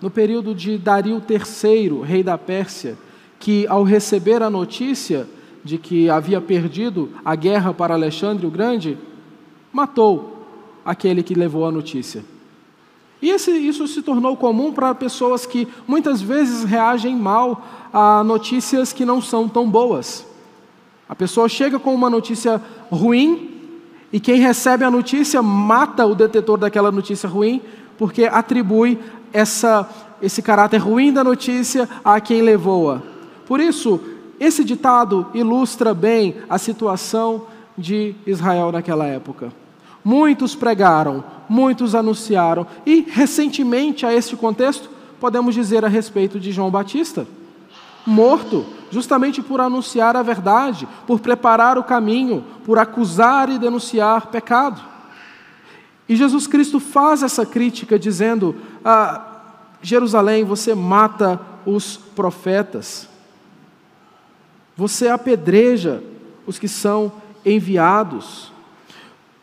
no 0.00 0.10
período 0.10 0.54
de 0.54 0.78
Dario 0.78 1.22
III, 1.28 2.02
rei 2.02 2.22
da 2.22 2.38
Pérsia, 2.38 2.96
que 3.38 3.66
ao 3.66 3.82
receber 3.82 4.42
a 4.42 4.50
notícia 4.50 5.26
de 5.62 5.76
que 5.76 6.08
havia 6.08 6.40
perdido 6.40 7.10
a 7.22 7.34
guerra 7.34 7.72
para 7.74 7.94
Alexandre 7.94 8.46
o 8.46 8.50
Grande, 8.50 8.96
matou 9.70 10.46
aquele 10.84 11.22
que 11.22 11.34
levou 11.34 11.66
a 11.66 11.70
notícia. 11.70 12.24
E 13.22 13.30
esse, 13.30 13.50
isso 13.50 13.86
se 13.86 14.02
tornou 14.02 14.36
comum 14.36 14.72
para 14.72 14.94
pessoas 14.94 15.44
que 15.44 15.68
muitas 15.86 16.22
vezes 16.22 16.64
reagem 16.64 17.14
mal 17.14 17.62
a 17.92 18.24
notícias 18.24 18.92
que 18.92 19.04
não 19.04 19.20
são 19.20 19.48
tão 19.48 19.68
boas. 19.70 20.26
A 21.08 21.14
pessoa 21.14 21.48
chega 21.48 21.78
com 21.78 21.94
uma 21.94 22.08
notícia 22.08 22.62
ruim 22.90 23.50
e 24.12 24.18
quem 24.18 24.40
recebe 24.40 24.84
a 24.84 24.90
notícia 24.90 25.42
mata 25.42 26.06
o 26.06 26.14
detetor 26.14 26.58
daquela 26.58 26.90
notícia 26.90 27.28
ruim, 27.28 27.60
porque 27.98 28.24
atribui 28.24 28.98
essa, 29.32 29.88
esse 30.22 30.40
caráter 30.40 30.78
ruim 30.78 31.12
da 31.12 31.22
notícia 31.22 31.88
a 32.04 32.20
quem 32.20 32.42
levou-a. 32.42 33.02
Por 33.46 33.60
isso, 33.60 34.00
esse 34.38 34.64
ditado 34.64 35.26
ilustra 35.34 35.92
bem 35.92 36.36
a 36.48 36.58
situação 36.58 37.46
de 37.76 38.14
Israel 38.26 38.72
naquela 38.72 39.06
época. 39.06 39.52
Muitos 40.04 40.54
pregaram, 40.54 41.22
muitos 41.50 41.96
anunciaram, 41.96 42.64
e 42.86 43.04
recentemente 43.10 44.06
a 44.06 44.14
este 44.14 44.36
contexto, 44.36 44.88
podemos 45.18 45.52
dizer 45.52 45.84
a 45.84 45.88
respeito 45.88 46.38
de 46.38 46.52
João 46.52 46.70
Batista, 46.70 47.26
morto, 48.06 48.64
justamente 48.88 49.42
por 49.42 49.60
anunciar 49.60 50.16
a 50.16 50.22
verdade, 50.22 50.86
por 51.08 51.18
preparar 51.18 51.76
o 51.76 51.82
caminho, 51.82 52.44
por 52.64 52.78
acusar 52.78 53.50
e 53.50 53.58
denunciar 53.58 54.28
pecado. 54.28 54.80
E 56.08 56.14
Jesus 56.14 56.46
Cristo 56.46 56.78
faz 56.78 57.20
essa 57.24 57.44
crítica 57.44 57.98
dizendo: 57.98 58.54
ah, 58.84 59.40
Jerusalém, 59.82 60.44
você 60.44 60.72
mata 60.72 61.40
os 61.66 61.96
profetas, 61.96 63.08
você 64.76 65.08
apedreja 65.08 66.00
os 66.46 66.60
que 66.60 66.68
são 66.68 67.12
enviados. 67.44 68.49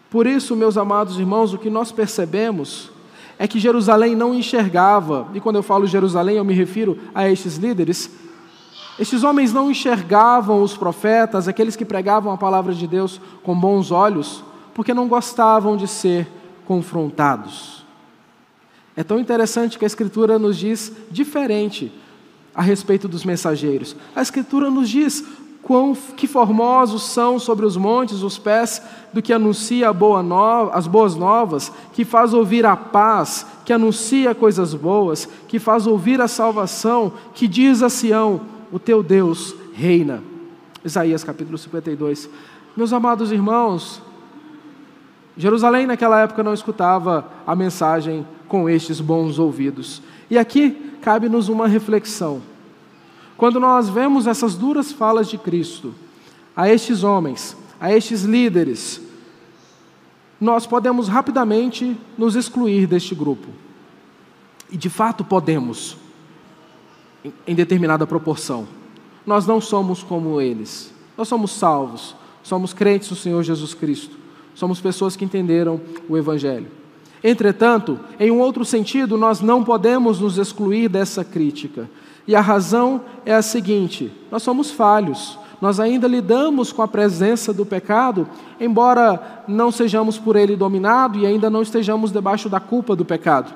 Por 0.10 0.26
isso, 0.26 0.56
meus 0.56 0.78
amados 0.78 1.20
irmãos, 1.20 1.54
o 1.54 1.58
que 1.58 1.70
nós 1.70 1.92
percebemos 1.92 2.90
é 3.38 3.48
que 3.48 3.60
Jerusalém 3.60 4.16
não 4.16 4.34
enxergava, 4.34 5.28
e 5.34 5.40
quando 5.40 5.58
eu 5.58 5.64
falo 5.64 5.86
Jerusalém, 5.86 6.38
eu 6.38 6.46
me 6.46 6.54
refiro 6.54 6.98
a 7.14 7.30
estes 7.30 7.58
líderes. 7.58 8.10
Estes 8.98 9.24
homens 9.24 9.54
não 9.54 9.70
enxergavam 9.70 10.64
os 10.64 10.76
profetas, 10.76 11.48
aqueles 11.48 11.76
que 11.76 11.86
pregavam 11.86 12.32
a 12.32 12.38
palavra 12.38 12.74
de 12.74 12.88
Deus 12.88 13.22
com 13.44 13.56
bons 13.56 13.92
olhos, 13.92 14.44
porque 14.74 14.94
não 14.94 15.08
gostavam 15.08 15.78
de 15.78 15.88
ser 15.88 16.28
confrontados. 16.66 17.86
É 18.96 19.04
tão 19.04 19.20
interessante 19.20 19.78
que 19.78 19.86
a 19.86 19.88
Escritura 19.88 20.40
nos 20.40 20.58
diz 20.58 20.92
diferente 21.12 21.92
a 22.56 22.64
respeito 22.64 23.08
dos 23.08 23.24
mensageiros. 23.24 23.96
A 24.16 24.22
Escritura 24.24 24.72
nos 24.72 24.90
diz: 24.90 25.24
Quão 25.68 25.94
que 25.94 26.28
formosos 26.28 27.04
são 27.04 27.38
sobre 27.38 27.66
os 27.66 27.76
montes 27.76 28.22
os 28.22 28.38
pés 28.38 28.82
do 29.12 29.22
que 29.22 29.34
anuncia 29.34 29.92
boa 29.92 30.24
no, 30.24 30.72
as 30.72 30.88
boas 30.88 31.14
novas, 31.14 31.70
que 31.92 32.06
faz 32.06 32.34
ouvir 32.34 32.66
a 32.66 32.78
paz, 32.78 33.46
que 33.66 33.74
anuncia 33.74 34.34
coisas 34.34 34.74
boas, 34.74 35.28
que 35.46 35.60
faz 35.60 35.86
ouvir 35.86 36.22
a 36.22 36.28
salvação, 36.30 37.12
que 37.34 37.50
diz 37.50 37.84
a 37.84 37.90
Sião: 37.90 38.40
o 38.72 38.80
teu 38.80 39.04
Deus 39.04 39.54
reina. 39.74 40.24
Isaías 40.86 41.22
capítulo 41.22 41.58
52. 41.58 42.30
Meus 42.78 42.94
amados 42.94 43.30
irmãos, 43.34 44.02
Jerusalém 45.36 45.86
naquela 45.86 46.22
época 46.22 46.44
não 46.44 46.54
escutava 46.54 47.30
a 47.46 47.54
mensagem 47.54 48.26
com 48.48 48.70
estes 48.70 49.02
bons 49.02 49.38
ouvidos. 49.38 50.02
E 50.30 50.38
aqui 50.38 50.94
cabe-nos 51.02 51.50
uma 51.50 51.68
reflexão. 51.68 52.42
Quando 53.38 53.60
nós 53.60 53.88
vemos 53.88 54.26
essas 54.26 54.56
duras 54.56 54.92
falas 54.92 55.28
de 55.28 55.38
Cristo 55.38 55.94
a 56.56 56.68
estes 56.70 57.04
homens, 57.04 57.56
a 57.80 57.94
estes 57.94 58.24
líderes, 58.24 59.00
nós 60.42 60.66
podemos 60.66 61.08
rapidamente 61.08 61.96
nos 62.18 62.36
excluir 62.36 62.88
deste 62.88 63.14
grupo. 63.14 63.48
E 64.72 64.76
de 64.76 64.90
fato 64.90 65.24
podemos, 65.24 65.98
em 67.46 67.56
determinada 67.56 68.08
proporção. 68.08 68.68
Nós 69.26 69.46
não 69.46 69.62
somos 69.62 70.04
como 70.04 70.42
eles. 70.42 70.92
Nós 71.18 71.28
somos 71.28 71.52
salvos, 71.52 72.16
somos 72.44 72.74
crentes 72.74 73.10
no 73.10 73.16
Senhor 73.16 73.44
Jesus 73.44 73.74
Cristo, 73.74 74.16
somos 74.54 74.80
pessoas 74.80 75.16
que 75.16 75.26
entenderam 75.26 75.82
o 76.08 76.18
Evangelho. 76.18 76.68
Entretanto, 77.24 78.00
em 78.20 78.30
um 78.30 78.40
outro 78.40 78.64
sentido, 78.64 79.18
nós 79.18 79.42
não 79.42 79.64
podemos 79.64 80.20
nos 80.20 80.38
excluir 80.38 80.88
dessa 80.88 81.26
crítica. 81.26 81.90
E 82.28 82.36
a 82.36 82.42
razão 82.42 83.02
é 83.26 83.34
a 83.34 83.42
seguinte: 83.42 84.12
nós 84.30 84.44
somos 84.44 84.70
falhos, 84.70 85.40
nós 85.62 85.80
ainda 85.80 86.08
lidamos 86.08 86.72
com 86.72 86.82
a 86.82 86.88
presença 86.88 87.54
do 87.54 87.66
pecado, 87.66 88.28
embora 88.60 89.44
não 89.48 89.72
sejamos 89.72 90.18
por 90.18 90.36
ele 90.36 90.56
dominados 90.56 91.22
e 91.22 91.26
ainda 91.26 91.50
não 91.50 91.62
estejamos 91.62 92.12
debaixo 92.12 92.50
da 92.50 92.60
culpa 92.60 92.96
do 92.96 93.06
pecado. 93.06 93.54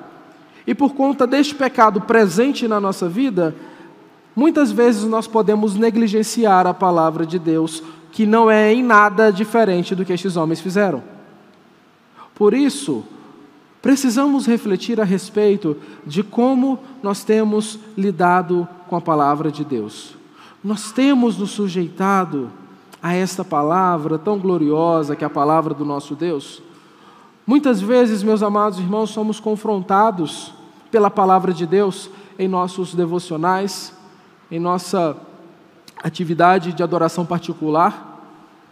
E 0.66 0.74
por 0.74 0.94
conta 0.94 1.26
deste 1.26 1.54
pecado 1.54 2.00
presente 2.00 2.66
na 2.66 2.80
nossa 2.80 3.08
vida, 3.08 3.54
muitas 4.34 4.72
vezes 4.72 5.04
nós 5.04 5.26
podemos 5.26 5.74
negligenciar 5.74 6.66
a 6.66 6.74
palavra 6.74 7.26
de 7.26 7.38
Deus, 7.38 7.82
que 8.10 8.24
não 8.26 8.50
é 8.50 8.72
em 8.72 8.82
nada 8.82 9.30
diferente 9.30 9.94
do 9.94 10.04
que 10.04 10.12
estes 10.12 10.36
homens 10.36 10.60
fizeram. 10.60 11.02
Por 12.34 12.54
isso, 12.54 13.04
precisamos 13.82 14.46
refletir 14.46 15.00
a 15.00 15.04
respeito 15.04 15.76
de 16.06 16.22
como 16.22 16.78
nós 17.02 17.24
temos 17.24 17.78
lidado 17.98 18.66
com 18.88 18.94
a 18.94 19.00
palavra 19.00 19.50
de 19.50 19.64
Deus. 19.64 20.14
Nós 20.62 20.92
temos 20.92 21.36
nos 21.36 21.50
sujeitado 21.50 22.50
a 23.02 23.12
esta 23.12 23.44
palavra 23.44 24.16
tão 24.16 24.38
gloriosa 24.38 25.16
que 25.16 25.24
é 25.24 25.26
a 25.26 25.30
palavra 25.30 25.74
do 25.74 25.84
nosso 25.84 26.14
Deus. 26.14 26.62
Muitas 27.44 27.80
vezes, 27.80 28.22
meus 28.22 28.42
amados 28.42 28.78
irmãos, 28.78 29.10
somos 29.10 29.40
confrontados 29.40 30.54
pela 30.88 31.10
palavra 31.10 31.52
de 31.52 31.66
Deus 31.66 32.08
em 32.38 32.46
nossos 32.46 32.94
devocionais, 32.94 33.92
em 34.48 34.60
nossa 34.60 35.16
atividade 36.02 36.72
de 36.72 36.82
adoração 36.82 37.26
particular, 37.26 38.10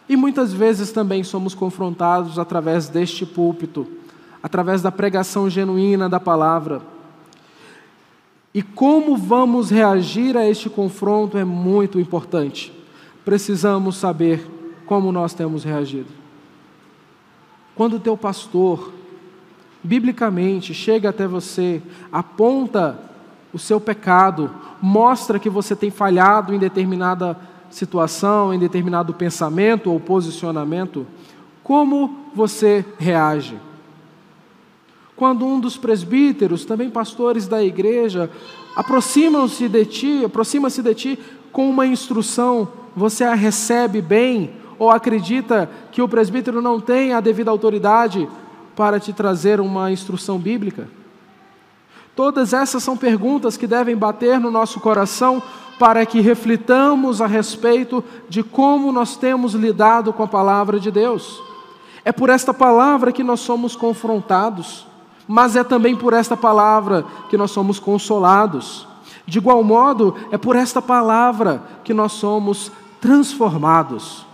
e 0.08 0.16
muitas 0.16 0.52
vezes 0.52 0.92
também 0.92 1.24
somos 1.24 1.54
confrontados 1.54 2.38
através 2.38 2.88
deste 2.88 3.26
púlpito, 3.26 3.86
através 4.42 4.82
da 4.82 4.90
pregação 4.90 5.48
genuína 5.48 6.08
da 6.08 6.18
palavra. 6.18 6.82
E 8.52 8.62
como 8.62 9.16
vamos 9.16 9.70
reagir 9.70 10.36
a 10.36 10.48
este 10.48 10.68
confronto 10.68 11.38
é 11.38 11.44
muito 11.44 12.00
importante. 12.00 12.72
Precisamos 13.24 13.96
saber 13.96 14.44
como 14.86 15.12
nós 15.12 15.34
temos 15.34 15.62
reagido. 15.62 16.08
Quando 17.76 17.94
o 17.94 18.00
teu 18.00 18.16
pastor, 18.16 18.92
biblicamente, 19.82 20.74
chega 20.74 21.10
até 21.10 21.26
você, 21.26 21.80
aponta 22.10 22.98
o 23.52 23.58
seu 23.58 23.80
pecado, 23.80 24.50
mostra 24.82 25.38
que 25.38 25.48
você 25.48 25.76
tem 25.76 25.90
falhado 25.90 26.52
em 26.52 26.58
determinada 26.58 27.38
situação, 27.70 28.52
em 28.52 28.58
determinado 28.58 29.14
pensamento 29.14 29.92
ou 29.92 30.00
posicionamento, 30.00 31.06
como 31.62 32.26
você 32.34 32.84
reage? 32.98 33.56
Quando 35.20 35.44
um 35.44 35.60
dos 35.60 35.76
presbíteros, 35.76 36.64
também 36.64 36.88
pastores 36.88 37.46
da 37.46 37.62
igreja, 37.62 38.30
aproximam-se 38.74 39.68
de 39.68 39.84
ti, 39.84 40.24
aproxima-se 40.24 40.82
de 40.82 40.94
ti 40.94 41.18
com 41.52 41.68
uma 41.68 41.86
instrução, 41.86 42.66
você 42.96 43.24
a 43.24 43.34
recebe 43.34 44.00
bem 44.00 44.50
ou 44.78 44.90
acredita 44.90 45.68
que 45.92 46.00
o 46.00 46.08
presbítero 46.08 46.62
não 46.62 46.80
tem 46.80 47.12
a 47.12 47.20
devida 47.20 47.50
autoridade 47.50 48.26
para 48.74 48.98
te 48.98 49.12
trazer 49.12 49.60
uma 49.60 49.92
instrução 49.92 50.38
bíblica? 50.38 50.88
Todas 52.16 52.54
essas 52.54 52.82
são 52.82 52.96
perguntas 52.96 53.58
que 53.58 53.66
devem 53.66 53.94
bater 53.94 54.40
no 54.40 54.50
nosso 54.50 54.80
coração 54.80 55.42
para 55.78 56.06
que 56.06 56.22
reflitamos 56.22 57.20
a 57.20 57.26
respeito 57.26 58.02
de 58.26 58.42
como 58.42 58.90
nós 58.90 59.18
temos 59.18 59.52
lidado 59.52 60.14
com 60.14 60.22
a 60.22 60.28
palavra 60.28 60.80
de 60.80 60.90
Deus. 60.90 61.42
É 62.06 62.10
por 62.10 62.30
esta 62.30 62.54
palavra 62.54 63.12
que 63.12 63.22
nós 63.22 63.40
somos 63.40 63.76
confrontados 63.76 64.88
mas 65.32 65.54
é 65.54 65.62
também 65.62 65.94
por 65.94 66.12
esta 66.12 66.36
palavra 66.36 67.06
que 67.28 67.36
nós 67.36 67.52
somos 67.52 67.78
consolados. 67.78 68.84
De 69.24 69.38
igual 69.38 69.62
modo, 69.62 70.16
é 70.32 70.36
por 70.36 70.56
esta 70.56 70.82
palavra 70.82 71.62
que 71.84 71.94
nós 71.94 72.10
somos 72.10 72.72
transformados. 73.00 74.26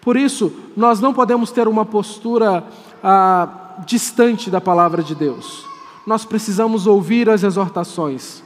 Por 0.00 0.16
isso, 0.16 0.52
nós 0.76 1.00
não 1.00 1.12
podemos 1.12 1.50
ter 1.50 1.66
uma 1.66 1.84
postura 1.84 2.62
ah, 3.02 3.48
distante 3.84 4.48
da 4.48 4.60
palavra 4.60 5.02
de 5.02 5.16
Deus. 5.16 5.66
Nós 6.06 6.24
precisamos 6.24 6.86
ouvir 6.86 7.28
as 7.28 7.42
exortações. 7.42 8.40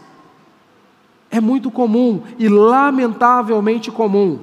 É 1.31 1.39
muito 1.39 1.71
comum 1.71 2.23
e 2.39 2.49
lamentavelmente 2.49 3.91
comum 3.91 4.39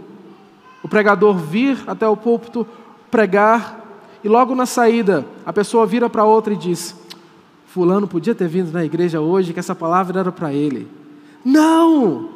o 0.83 0.87
pregador 0.87 1.37
vir 1.37 1.83
até 1.87 2.07
o 2.07 2.15
púlpito 2.15 2.67
pregar 3.09 3.81
e 4.23 4.29
logo 4.29 4.53
na 4.53 4.67
saída 4.67 5.25
a 5.43 5.51
pessoa 5.51 5.87
vira 5.87 6.07
para 6.07 6.23
outra 6.23 6.53
e 6.53 6.57
diz: 6.57 7.00
Fulano 7.73 8.05
podia 8.05 8.35
ter 8.35 8.49
vindo 8.49 8.69
na 8.73 8.83
igreja 8.83 9.21
hoje, 9.21 9.53
que 9.53 9.59
essa 9.59 9.73
palavra 9.73 10.19
era 10.19 10.31
para 10.31 10.51
ele. 10.51 10.89
Não! 11.43 12.31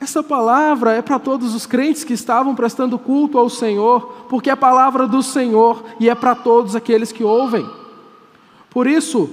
Essa 0.00 0.20
palavra 0.20 0.94
é 0.94 1.00
para 1.00 1.20
todos 1.20 1.54
os 1.54 1.64
crentes 1.64 2.02
que 2.02 2.12
estavam 2.12 2.52
prestando 2.52 2.98
culto 2.98 3.38
ao 3.38 3.48
Senhor, 3.48 4.24
porque 4.28 4.50
é 4.50 4.52
a 4.52 4.56
palavra 4.56 5.06
do 5.06 5.22
Senhor 5.22 5.84
e 6.00 6.08
é 6.10 6.14
para 6.14 6.34
todos 6.34 6.74
aqueles 6.74 7.12
que 7.12 7.22
ouvem. 7.22 7.64
Por 8.68 8.88
isso, 8.88 9.30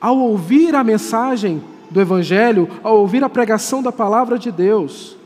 ao 0.00 0.16
ouvir 0.16 0.74
a 0.74 0.82
mensagem 0.82 1.62
do 1.90 2.00
Evangelho, 2.00 2.66
ao 2.82 2.96
ouvir 2.96 3.22
a 3.22 3.28
pregação 3.28 3.82
da 3.82 3.92
palavra 3.92 4.38
de 4.38 4.50
Deus, 4.50 5.18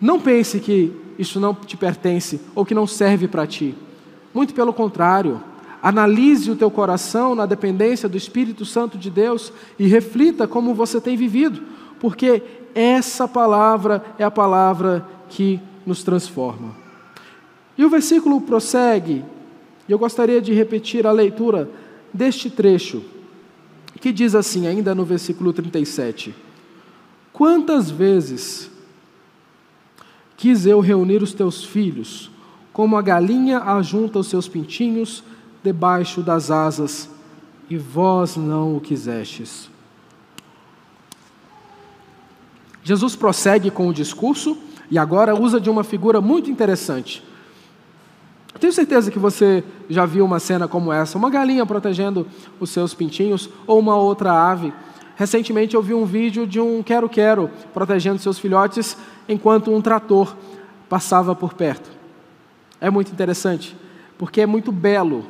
não 0.00 0.20
pense 0.20 0.60
que 0.60 0.94
isso 1.18 1.40
não 1.40 1.52
te 1.52 1.76
pertence 1.76 2.40
ou 2.54 2.64
que 2.64 2.76
não 2.76 2.86
serve 2.86 3.26
para 3.26 3.44
ti. 3.44 3.74
Muito 4.32 4.54
pelo 4.54 4.72
contrário. 4.72 5.42
Analise 5.84 6.50
o 6.50 6.56
teu 6.56 6.70
coração 6.70 7.34
na 7.34 7.44
dependência 7.44 8.08
do 8.08 8.16
Espírito 8.16 8.64
Santo 8.64 8.96
de 8.96 9.10
Deus 9.10 9.52
e 9.78 9.86
reflita 9.86 10.48
como 10.48 10.72
você 10.72 10.98
tem 10.98 11.14
vivido, 11.14 11.62
porque 12.00 12.42
essa 12.74 13.28
palavra 13.28 14.02
é 14.18 14.24
a 14.24 14.30
palavra 14.30 15.06
que 15.28 15.60
nos 15.84 16.02
transforma. 16.02 16.74
E 17.76 17.84
o 17.84 17.90
versículo 17.90 18.40
prossegue, 18.40 19.22
e 19.86 19.92
eu 19.92 19.98
gostaria 19.98 20.40
de 20.40 20.54
repetir 20.54 21.06
a 21.06 21.12
leitura 21.12 21.68
deste 22.10 22.48
trecho, 22.48 23.04
que 24.00 24.10
diz 24.10 24.34
assim, 24.34 24.66
ainda 24.66 24.94
no 24.94 25.04
versículo 25.04 25.52
37: 25.52 26.34
Quantas 27.30 27.90
vezes 27.90 28.70
quis 30.34 30.64
eu 30.64 30.80
reunir 30.80 31.22
os 31.22 31.34
teus 31.34 31.62
filhos, 31.62 32.30
como 32.72 32.96
a 32.96 33.02
galinha 33.02 33.58
ajunta 33.58 34.18
os 34.18 34.28
seus 34.28 34.48
pintinhos 34.48 35.22
debaixo 35.64 36.20
das 36.20 36.50
asas, 36.50 37.08
e 37.70 37.78
vós 37.78 38.36
não 38.36 38.76
o 38.76 38.80
quisestes. 38.80 39.70
Jesus 42.82 43.16
prossegue 43.16 43.70
com 43.70 43.88
o 43.88 43.94
discurso 43.94 44.58
e 44.90 44.98
agora 44.98 45.34
usa 45.34 45.58
de 45.58 45.70
uma 45.70 45.82
figura 45.82 46.20
muito 46.20 46.50
interessante. 46.50 47.24
Tenho 48.60 48.74
certeza 48.74 49.10
que 49.10 49.18
você 49.18 49.64
já 49.88 50.04
viu 50.04 50.26
uma 50.26 50.38
cena 50.38 50.68
como 50.68 50.92
essa, 50.92 51.16
uma 51.16 51.30
galinha 51.30 51.64
protegendo 51.64 52.26
os 52.60 52.68
seus 52.68 52.92
pintinhos 52.92 53.48
ou 53.66 53.78
uma 53.78 53.96
outra 53.96 54.32
ave. 54.32 54.70
Recentemente 55.16 55.74
eu 55.74 55.82
vi 55.82 55.94
um 55.94 56.04
vídeo 56.04 56.46
de 56.46 56.60
um 56.60 56.82
quero-quero 56.82 57.50
protegendo 57.72 58.18
seus 58.18 58.38
filhotes 58.38 58.98
enquanto 59.26 59.74
um 59.74 59.80
trator 59.80 60.36
passava 60.90 61.34
por 61.34 61.54
perto. 61.54 61.90
É 62.78 62.90
muito 62.90 63.10
interessante, 63.10 63.74
porque 64.18 64.42
é 64.42 64.46
muito 64.46 64.70
belo 64.70 65.24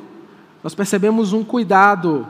nós 0.65 0.73
percebemos 0.73 1.31
um 1.31 1.43
cuidado 1.43 2.25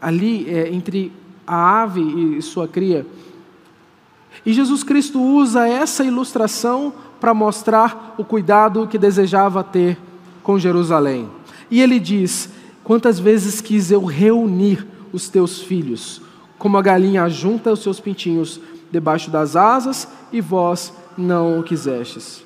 ali 0.00 0.48
é, 0.48 0.72
entre 0.72 1.12
a 1.46 1.82
ave 1.82 2.00
e 2.00 2.40
sua 2.40 2.66
cria. 2.66 3.06
E 4.46 4.54
Jesus 4.54 4.82
Cristo 4.82 5.20
usa 5.20 5.68
essa 5.68 6.02
ilustração 6.02 6.94
para 7.20 7.34
mostrar 7.34 8.14
o 8.16 8.24
cuidado 8.24 8.86
que 8.86 8.96
desejava 8.96 9.62
ter 9.62 9.98
com 10.42 10.58
Jerusalém. 10.58 11.28
E 11.70 11.82
ele 11.82 12.00
diz: 12.00 12.48
Quantas 12.82 13.18
vezes 13.18 13.60
quis 13.60 13.90
eu 13.90 14.06
reunir 14.06 14.86
os 15.12 15.28
teus 15.28 15.60
filhos, 15.60 16.22
como 16.58 16.78
a 16.78 16.82
galinha 16.82 17.28
junta 17.28 17.70
os 17.70 17.82
seus 17.82 18.00
pintinhos 18.00 18.58
debaixo 18.90 19.30
das 19.30 19.56
asas, 19.56 20.08
e 20.32 20.40
vós 20.40 20.90
não 21.18 21.60
o 21.60 21.62
quisestes. 21.62 22.42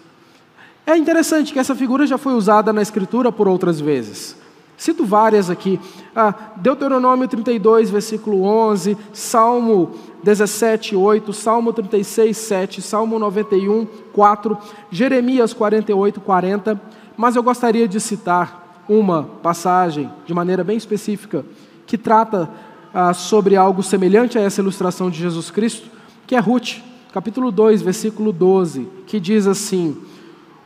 É 0.85 0.96
interessante 0.96 1.53
que 1.53 1.61
essa 1.61 1.76
figura 1.76 2.09
já 2.09 2.18
foi 2.18 2.33
usada 2.33 2.72
na 2.72 2.83
Escritura 2.83 3.31
por 3.31 3.46
outras 3.46 3.81
vezes. 3.81 4.39
Cito 4.80 5.04
várias 5.04 5.50
aqui. 5.50 5.78
Ah, 6.16 6.32
Deuteronômio 6.56 7.28
32, 7.28 7.90
versículo 7.90 8.44
11, 8.44 8.96
Salmo 9.12 9.90
17, 10.24 10.96
8, 10.96 11.34
Salmo 11.34 11.70
36, 11.70 12.34
7, 12.34 12.80
Salmo 12.80 13.18
91, 13.18 13.86
4, 14.10 14.56
Jeremias 14.90 15.52
48, 15.52 16.22
40. 16.22 16.80
Mas 17.14 17.36
eu 17.36 17.42
gostaria 17.42 17.86
de 17.86 18.00
citar 18.00 18.82
uma 18.88 19.24
passagem 19.42 20.10
de 20.24 20.32
maneira 20.32 20.64
bem 20.64 20.78
específica 20.78 21.44
que 21.86 21.98
trata 21.98 22.48
ah, 22.94 23.12
sobre 23.12 23.56
algo 23.56 23.82
semelhante 23.82 24.38
a 24.38 24.40
essa 24.40 24.62
ilustração 24.62 25.10
de 25.10 25.18
Jesus 25.18 25.50
Cristo, 25.50 25.90
que 26.26 26.34
é 26.34 26.38
Ruth, 26.38 26.78
capítulo 27.12 27.52
2, 27.52 27.82
versículo 27.82 28.32
12, 28.32 28.88
que 29.06 29.20
diz 29.20 29.46
assim: 29.46 29.94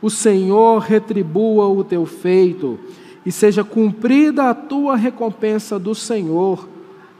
O 0.01 0.09
Senhor 0.09 0.79
retribua 0.79 1.67
o 1.67 1.83
teu 1.83 2.05
feito 2.05 2.79
e 3.25 3.31
seja 3.31 3.63
cumprida 3.63 4.49
a 4.49 4.53
tua 4.53 4.95
recompensa 4.95 5.79
do 5.79 5.95
Senhor, 5.95 6.69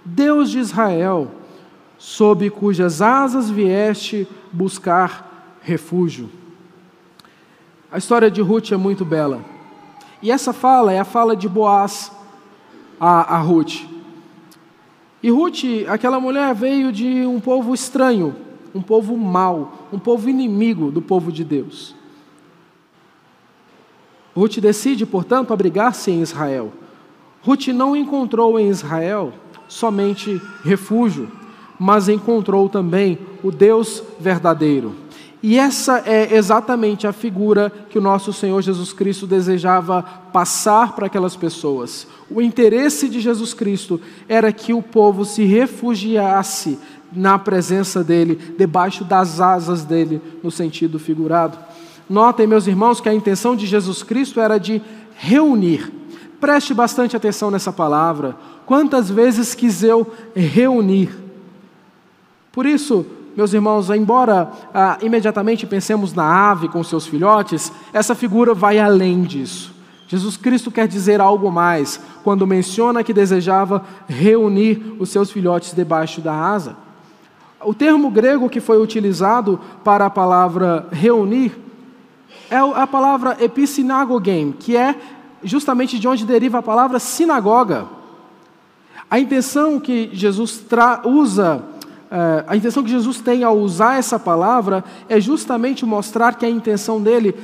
Deus 0.04 0.52
de 0.52 0.60
Israel, 0.60 1.32
sob 1.98 2.50
cujas 2.52 3.02
asas 3.02 3.50
vieste 3.50 4.28
buscar 4.52 5.58
refúgio. 5.62 6.30
A 7.92 7.98
história 7.98 8.30
de 8.30 8.42
Ruth 8.42 8.72
é 8.72 8.78
muito 8.78 9.04
bela. 9.04 9.44
E 10.22 10.32
essa 10.32 10.54
fala 10.54 10.94
é 10.94 11.00
a 11.00 11.06
fala 11.06 11.36
de 11.36 11.50
Boaz 11.50 12.12
a, 13.00 13.36
a 13.36 13.40
Ruth. 13.40 13.84
E 15.24 15.30
Ruth, 15.32 15.64
aquela 15.88 16.20
mulher, 16.20 16.54
veio 16.54 16.92
de 16.92 17.26
um 17.26 17.40
povo 17.40 17.74
estranho, 17.74 18.36
um 18.76 18.82
povo 18.82 19.18
mau, 19.18 19.88
um 19.92 19.98
povo 19.98 20.30
inimigo 20.30 20.92
do 20.92 21.02
povo 21.02 21.32
de 21.32 21.44
Deus. 21.44 21.95
Ruth 24.36 24.58
decide, 24.60 25.06
portanto, 25.06 25.54
abrigar-se 25.54 26.12
em 26.12 26.22
Israel. 26.22 26.74
Ruth 27.42 27.68
não 27.68 27.96
encontrou 27.96 28.60
em 28.60 28.70
Israel 28.70 29.34
somente 29.68 30.42
refúgio, 30.64 31.32
mas 31.80 32.10
encontrou 32.10 32.68
também 32.68 33.18
o 33.44 33.52
Deus 33.52 34.04
verdadeiro. 34.20 34.96
E 35.42 35.60
essa 35.60 36.02
é 36.08 36.36
exatamente 36.36 37.06
a 37.06 37.14
figura 37.14 37.72
que 37.90 38.00
o 38.00 38.02
nosso 38.02 38.34
Senhor 38.34 38.62
Jesus 38.62 38.92
Cristo 38.92 39.28
desejava 39.28 40.02
passar 40.34 40.94
para 40.96 41.06
aquelas 41.06 41.36
pessoas. 41.36 42.08
O 42.32 42.42
interesse 42.42 43.08
de 43.08 43.20
Jesus 43.20 43.54
Cristo 43.54 44.02
era 44.28 44.52
que 44.52 44.74
o 44.74 44.82
povo 44.82 45.24
se 45.24 45.44
refugiasse 45.44 46.80
na 47.14 47.38
presença 47.38 48.04
dele, 48.04 48.56
debaixo 48.58 49.04
das 49.04 49.40
asas 49.40 49.84
dele, 49.84 50.20
no 50.44 50.50
sentido 50.50 50.98
figurado. 50.98 51.58
Notem, 52.10 52.46
meus 52.46 52.68
irmãos, 52.68 53.02
que 53.02 53.10
a 53.10 53.14
intenção 53.14 53.56
de 53.56 53.66
Jesus 53.66 54.04
Cristo 54.04 54.40
era 54.40 54.58
de 54.58 54.82
reunir. 55.16 55.92
Preste 56.40 56.74
bastante 56.74 57.16
atenção 57.16 57.50
nessa 57.50 57.74
palavra. 57.74 58.36
Quantas 58.66 59.10
vezes 59.10 59.56
quis 59.56 59.84
eu 59.84 60.12
reunir? 60.36 61.10
Por 62.52 62.66
isso, 62.66 63.06
meus 63.36 63.54
irmãos, 63.54 63.90
embora 63.90 64.52
ah, 64.74 64.98
imediatamente 65.02 65.66
pensemos 65.66 66.14
na 66.14 66.52
ave 66.52 66.68
com 66.68 66.84
seus 66.84 67.08
filhotes, 67.08 67.72
essa 67.92 68.14
figura 68.14 68.54
vai 68.54 68.80
além 68.80 69.24
disso. 69.24 69.74
Jesus 70.08 70.38
Cristo 70.38 70.70
quer 70.70 70.88
dizer 70.88 71.20
algo 71.20 71.52
mais 71.52 72.00
quando 72.24 72.46
menciona 72.46 73.04
que 73.04 73.14
desejava 73.14 73.84
reunir 74.08 74.96
os 75.00 75.10
seus 75.10 75.32
filhotes 75.32 75.74
debaixo 75.74 76.22
da 76.22 76.34
asa. 76.34 76.78
O 77.62 77.74
termo 77.74 78.12
grego 78.12 78.48
que 78.48 78.62
foi 78.62 78.80
utilizado 78.80 79.60
para 79.84 80.06
a 80.06 80.10
palavra 80.10 80.88
reunir 80.92 81.65
é 82.50 82.58
a 82.58 82.88
palavra 82.88 83.38
epissinagogem, 83.40 84.54
que 84.58 84.76
é 84.76 84.96
justamente 85.44 86.00
de 86.00 86.08
onde 86.08 86.26
deriva 86.26 86.60
a 86.60 86.64
palavra 86.64 87.00
sinagoga. 87.00 87.86
A 89.10 89.20
intenção 89.20 89.80
que 89.80 90.10
Jesus 90.14 90.64
usa, 91.06 91.64
eh, 92.10 92.46
a 92.48 92.56
intenção 92.56 92.84
que 92.84 92.90
Jesus 92.90 93.20
tem 93.22 93.44
ao 93.44 93.58
usar 93.58 93.98
essa 93.98 94.18
palavra 94.18 94.84
é 95.08 95.20
justamente 95.20 95.86
mostrar 95.86 96.36
que 96.36 96.46
a 96.46 96.50
intenção 96.50 97.02
dele 97.02 97.36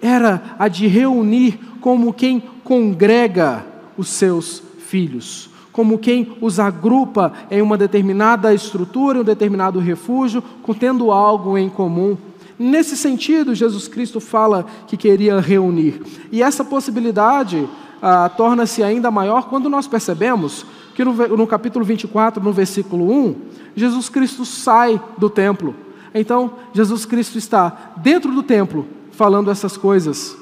era 0.00 0.54
a 0.58 0.68
de 0.68 0.86
reunir 0.86 1.58
como 1.80 2.12
quem 2.12 2.40
congrega 2.62 3.64
os 3.96 4.08
seus 4.08 4.62
filhos 4.78 5.50
como 5.78 5.96
quem 5.96 6.36
os 6.40 6.58
agrupa 6.58 7.32
em 7.48 7.62
uma 7.62 7.78
determinada 7.78 8.52
estrutura, 8.52 9.18
em 9.18 9.20
um 9.20 9.24
determinado 9.24 9.78
refúgio, 9.78 10.42
contendo 10.60 11.12
algo 11.12 11.56
em 11.56 11.68
comum. 11.68 12.16
Nesse 12.58 12.96
sentido, 12.96 13.54
Jesus 13.54 13.86
Cristo 13.86 14.20
fala 14.20 14.66
que 14.86 14.96
queria 14.96 15.40
reunir. 15.40 16.02
E 16.32 16.42
essa 16.42 16.64
possibilidade 16.64 17.68
ah, 18.02 18.28
torna-se 18.28 18.82
ainda 18.82 19.10
maior 19.10 19.48
quando 19.48 19.68
nós 19.68 19.86
percebemos 19.86 20.66
que 20.94 21.04
no, 21.04 21.12
no 21.14 21.46
capítulo 21.46 21.84
24, 21.84 22.42
no 22.42 22.52
versículo 22.52 23.10
1, 23.10 23.36
Jesus 23.76 24.08
Cristo 24.08 24.44
sai 24.44 25.00
do 25.16 25.30
templo. 25.30 25.74
Então, 26.12 26.52
Jesus 26.72 27.04
Cristo 27.04 27.38
está 27.38 27.92
dentro 27.96 28.32
do 28.32 28.42
templo 28.42 28.86
falando 29.12 29.50
essas 29.50 29.76
coisas 29.76 30.36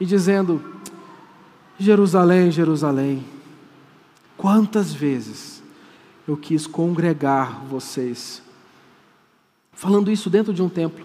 e 0.00 0.04
dizendo: 0.04 0.60
Jerusalém, 1.78 2.50
Jerusalém 2.50 3.24
Quantas 4.36 4.92
vezes 4.92 5.62
eu 6.26 6.36
quis 6.36 6.66
congregar 6.66 7.64
vocês, 7.66 8.42
falando 9.72 10.10
isso 10.10 10.28
dentro 10.28 10.52
de 10.52 10.62
um 10.62 10.68
templo, 10.68 11.04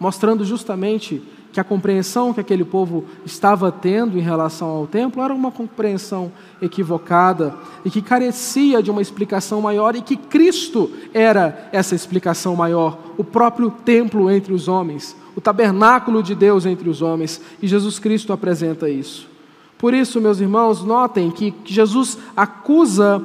mostrando 0.00 0.44
justamente 0.44 1.22
que 1.52 1.60
a 1.60 1.64
compreensão 1.64 2.32
que 2.32 2.40
aquele 2.40 2.64
povo 2.64 3.04
estava 3.24 3.70
tendo 3.70 4.16
em 4.16 4.22
relação 4.22 4.68
ao 4.68 4.86
templo 4.86 5.22
era 5.22 5.34
uma 5.34 5.50
compreensão 5.50 6.32
equivocada 6.62 7.54
e 7.84 7.90
que 7.90 8.00
carecia 8.00 8.82
de 8.82 8.90
uma 8.90 9.02
explicação 9.02 9.60
maior 9.60 9.94
e 9.94 10.00
que 10.00 10.16
Cristo 10.16 10.90
era 11.12 11.68
essa 11.72 11.94
explicação 11.94 12.56
maior, 12.56 12.98
o 13.18 13.24
próprio 13.24 13.70
templo 13.70 14.30
entre 14.30 14.52
os 14.52 14.68
homens, 14.68 15.16
o 15.36 15.40
tabernáculo 15.40 16.22
de 16.22 16.34
Deus 16.34 16.66
entre 16.66 16.88
os 16.88 17.02
homens, 17.02 17.40
e 17.60 17.66
Jesus 17.66 17.98
Cristo 17.98 18.32
apresenta 18.32 18.88
isso. 18.88 19.28
Por 19.76 19.92
isso, 19.92 20.20
meus 20.20 20.40
irmãos, 20.40 20.84
notem 20.84 21.30
que 21.30 21.54
Jesus 21.64 22.18
acusa 22.36 23.22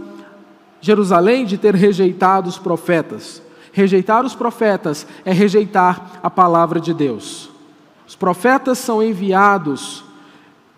Jerusalém 0.81 1.45
de 1.45 1.57
ter 1.57 1.75
rejeitado 1.75 2.49
os 2.49 2.57
profetas. 2.57 3.41
Rejeitar 3.75 4.25
os 4.25 4.33
profetas 4.33 5.05
é 5.25 5.33
rejeitar 5.33 6.21
a 6.23 6.29
palavra 6.29 6.79
de 6.79 6.93
Deus. 6.93 7.49
Os 8.07 8.15
profetas 8.15 8.77
são 8.77 9.03
enviados, 9.03 10.01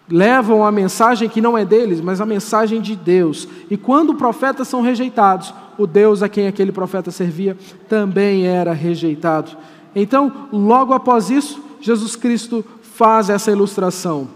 levam 0.09 0.65
a 0.65 0.71
mensagem 0.71 1.29
que 1.29 1.39
não 1.39 1.55
é 1.55 1.63
deles, 1.63 2.01
mas 2.01 2.19
a 2.19 2.25
mensagem 2.25 2.81
de 2.81 2.95
Deus. 2.95 3.47
E 3.69 3.77
quando 3.77 4.15
profetas 4.15 4.67
são 4.67 4.81
rejeitados, 4.81 5.53
o 5.77 5.85
Deus 5.85 6.23
a 6.23 6.27
quem 6.27 6.47
aquele 6.47 6.71
profeta 6.71 7.11
servia 7.11 7.55
também 7.87 8.47
era 8.47 8.73
rejeitado. 8.73 9.55
Então, 9.95 10.47
logo 10.51 10.91
após 10.91 11.29
isso, 11.29 11.61
Jesus 11.79 12.15
Cristo 12.15 12.65
faz 12.81 13.29
essa 13.29 13.51
ilustração. 13.51 14.27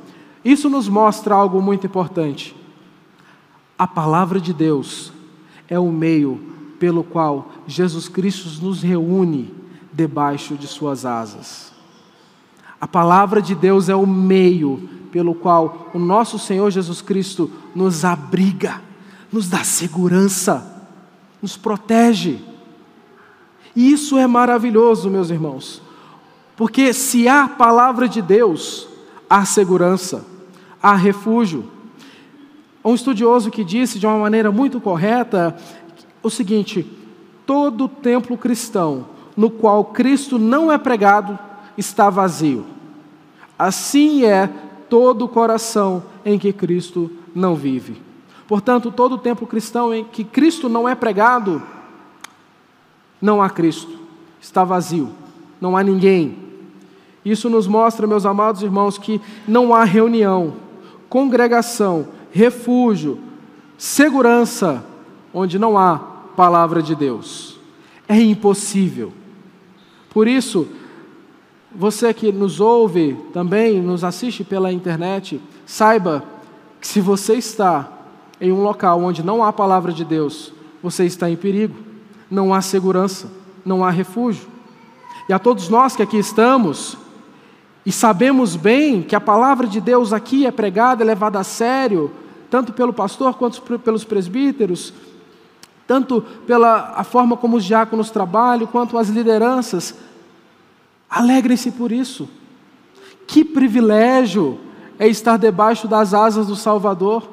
Isso 0.45 0.69
nos 0.69 0.87
mostra 0.87 1.33
algo 1.33 1.59
muito 1.63 1.87
importante. 1.87 2.55
A 3.75 3.87
palavra 3.87 4.39
de 4.39 4.53
Deus 4.53 5.11
é 5.67 5.79
o 5.79 5.91
meio 5.91 6.51
pelo 6.81 7.03
qual 7.03 7.51
Jesus 7.67 8.09
Cristo 8.09 8.49
nos 8.65 8.81
reúne 8.81 9.53
debaixo 9.93 10.55
de 10.55 10.65
Suas 10.65 11.05
asas. 11.05 11.71
A 12.79 12.87
palavra 12.87 13.39
de 13.39 13.53
Deus 13.53 13.89
é 13.89 13.95
o 13.95 14.07
meio 14.07 14.89
pelo 15.11 15.35
qual 15.35 15.91
o 15.93 15.99
nosso 15.99 16.39
Senhor 16.39 16.71
Jesus 16.71 16.99
Cristo 16.99 17.51
nos 17.75 18.03
abriga, 18.03 18.81
nos 19.31 19.47
dá 19.47 19.63
segurança, 19.63 20.89
nos 21.39 21.55
protege. 21.55 22.39
E 23.75 23.91
isso 23.91 24.17
é 24.17 24.25
maravilhoso, 24.25 25.11
meus 25.11 25.29
irmãos, 25.29 25.83
porque 26.57 26.91
se 26.91 27.27
há 27.27 27.47
palavra 27.47 28.09
de 28.09 28.23
Deus, 28.23 28.87
há 29.29 29.45
segurança 29.45 30.25
há 30.81 30.95
refúgio. 30.95 31.69
Um 32.83 32.95
estudioso 32.95 33.51
que 33.51 33.63
disse 33.63 33.99
de 33.99 34.07
uma 34.07 34.17
maneira 34.17 34.51
muito 34.51 34.81
correta 34.81 35.55
o 36.23 36.29
seguinte: 36.29 36.85
todo 37.45 37.87
templo 37.87 38.37
cristão 38.37 39.05
no 39.35 39.49
qual 39.49 39.85
Cristo 39.85 40.37
não 40.37 40.71
é 40.71 40.77
pregado 40.77 41.37
está 41.77 42.09
vazio. 42.09 42.65
Assim 43.57 44.25
é 44.25 44.49
todo 44.89 45.27
coração 45.27 46.03
em 46.25 46.37
que 46.37 46.51
Cristo 46.51 47.11
não 47.33 47.55
vive. 47.55 48.01
Portanto, 48.47 48.91
todo 48.91 49.17
templo 49.17 49.47
cristão 49.47 49.93
em 49.93 50.03
que 50.03 50.23
Cristo 50.23 50.67
não 50.67 50.87
é 50.87 50.93
pregado, 50.93 51.63
não 53.21 53.41
há 53.41 53.49
Cristo, 53.49 53.97
está 54.41 54.63
vazio, 54.63 55.09
não 55.61 55.77
há 55.77 55.83
ninguém. 55.83 56.37
Isso 57.23 57.49
nos 57.49 57.67
mostra, 57.67 58.05
meus 58.05 58.25
amados 58.25 58.63
irmãos, 58.63 58.97
que 58.97 59.21
não 59.47 59.73
há 59.73 59.83
reunião, 59.85 60.55
congregação, 61.07 62.07
refúgio, 62.31 63.19
segurança, 63.77 64.83
onde 65.33 65.57
não 65.57 65.77
há 65.77 66.10
palavra 66.35 66.81
de 66.81 66.95
Deus. 66.95 67.59
É 68.07 68.19
impossível. 68.19 69.13
Por 70.09 70.27
isso, 70.27 70.67
você 71.73 72.13
que 72.13 72.31
nos 72.31 72.59
ouve 72.59 73.17
também, 73.31 73.81
nos 73.81 74.03
assiste 74.03 74.43
pela 74.43 74.71
internet, 74.71 75.41
saiba 75.65 76.23
que 76.79 76.87
se 76.87 76.99
você 76.99 77.35
está 77.35 77.89
em 78.39 78.51
um 78.51 78.61
local 78.61 79.01
onde 79.01 79.23
não 79.23 79.43
há 79.43 79.53
palavra 79.53 79.93
de 79.93 80.03
Deus, 80.03 80.51
você 80.81 81.05
está 81.05 81.29
em 81.29 81.35
perigo, 81.35 81.75
não 82.29 82.53
há 82.53 82.61
segurança, 82.61 83.31
não 83.63 83.85
há 83.85 83.89
refúgio. 83.89 84.47
E 85.29 85.33
a 85.33 85.39
todos 85.39 85.69
nós 85.69 85.95
que 85.95 86.01
aqui 86.01 86.17
estamos, 86.17 86.97
e 87.85 87.91
sabemos 87.91 88.55
bem 88.55 89.01
que 89.01 89.15
a 89.15 89.21
palavra 89.21 89.67
de 89.67 89.79
Deus 89.79 90.11
aqui 90.11 90.45
é 90.45 90.51
pregada, 90.51 91.03
é 91.03 91.05
levada 91.05 91.39
a 91.39 91.43
sério, 91.43 92.11
tanto 92.49 92.73
pelo 92.73 92.91
pastor 92.91 93.35
quanto 93.35 93.61
pelos 93.79 94.03
presbíteros, 94.03 94.93
tanto 95.91 96.23
pela 96.47 96.93
a 96.95 97.03
forma 97.03 97.35
como 97.35 97.57
os 97.57 97.65
diáconos 97.65 98.09
trabalham, 98.09 98.65
quanto 98.65 98.97
as 98.97 99.09
lideranças. 99.09 99.93
Alegrem-se 101.09 101.69
por 101.71 101.91
isso. 101.91 102.29
Que 103.27 103.43
privilégio 103.43 104.57
é 104.97 105.05
estar 105.05 105.35
debaixo 105.35 105.89
das 105.89 106.13
asas 106.13 106.47
do 106.47 106.55
Salvador. 106.55 107.27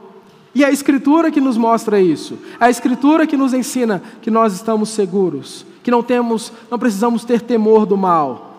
E 0.52 0.64
a 0.64 0.72
Escritura 0.72 1.30
que 1.30 1.40
nos 1.40 1.56
mostra 1.56 2.00
isso. 2.00 2.36
A 2.58 2.68
Escritura 2.68 3.28
que 3.28 3.36
nos 3.36 3.54
ensina 3.54 4.02
que 4.20 4.28
nós 4.28 4.54
estamos 4.54 4.88
seguros, 4.88 5.64
que 5.84 5.90
não 5.92 6.02
temos, 6.02 6.52
não 6.68 6.80
precisamos 6.80 7.24
ter 7.24 7.40
temor 7.40 7.86
do 7.86 7.96
mal, 7.96 8.56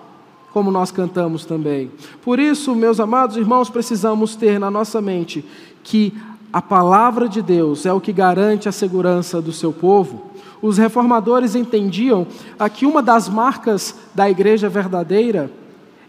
como 0.53 0.71
nós 0.71 0.91
cantamos 0.91 1.43
também. 1.43 1.91
Por 2.21 2.39
isso, 2.39 2.73
meus 2.73 3.01
amados 3.01 3.35
irmãos, 3.35 3.69
precisamos 3.69 4.33
ter 4.33 4.61
na 4.61 4.71
nossa 4.71 5.01
mente 5.01 5.43
que 5.83 6.13
a 6.51 6.61
palavra 6.61 7.29
de 7.29 7.41
Deus 7.41 7.85
é 7.85 7.93
o 7.93 8.01
que 8.01 8.11
garante 8.11 8.67
a 8.67 8.71
segurança 8.71 9.41
do 9.41 9.51
seu 9.51 9.71
povo. 9.71 10.31
Os 10.61 10.77
reformadores 10.77 11.55
entendiam 11.55 12.25
que 12.73 12.85
uma 12.85 13.01
das 13.01 13.29
marcas 13.29 13.95
da 14.15 14.29
igreja 14.29 14.67
verdadeira 14.67 15.51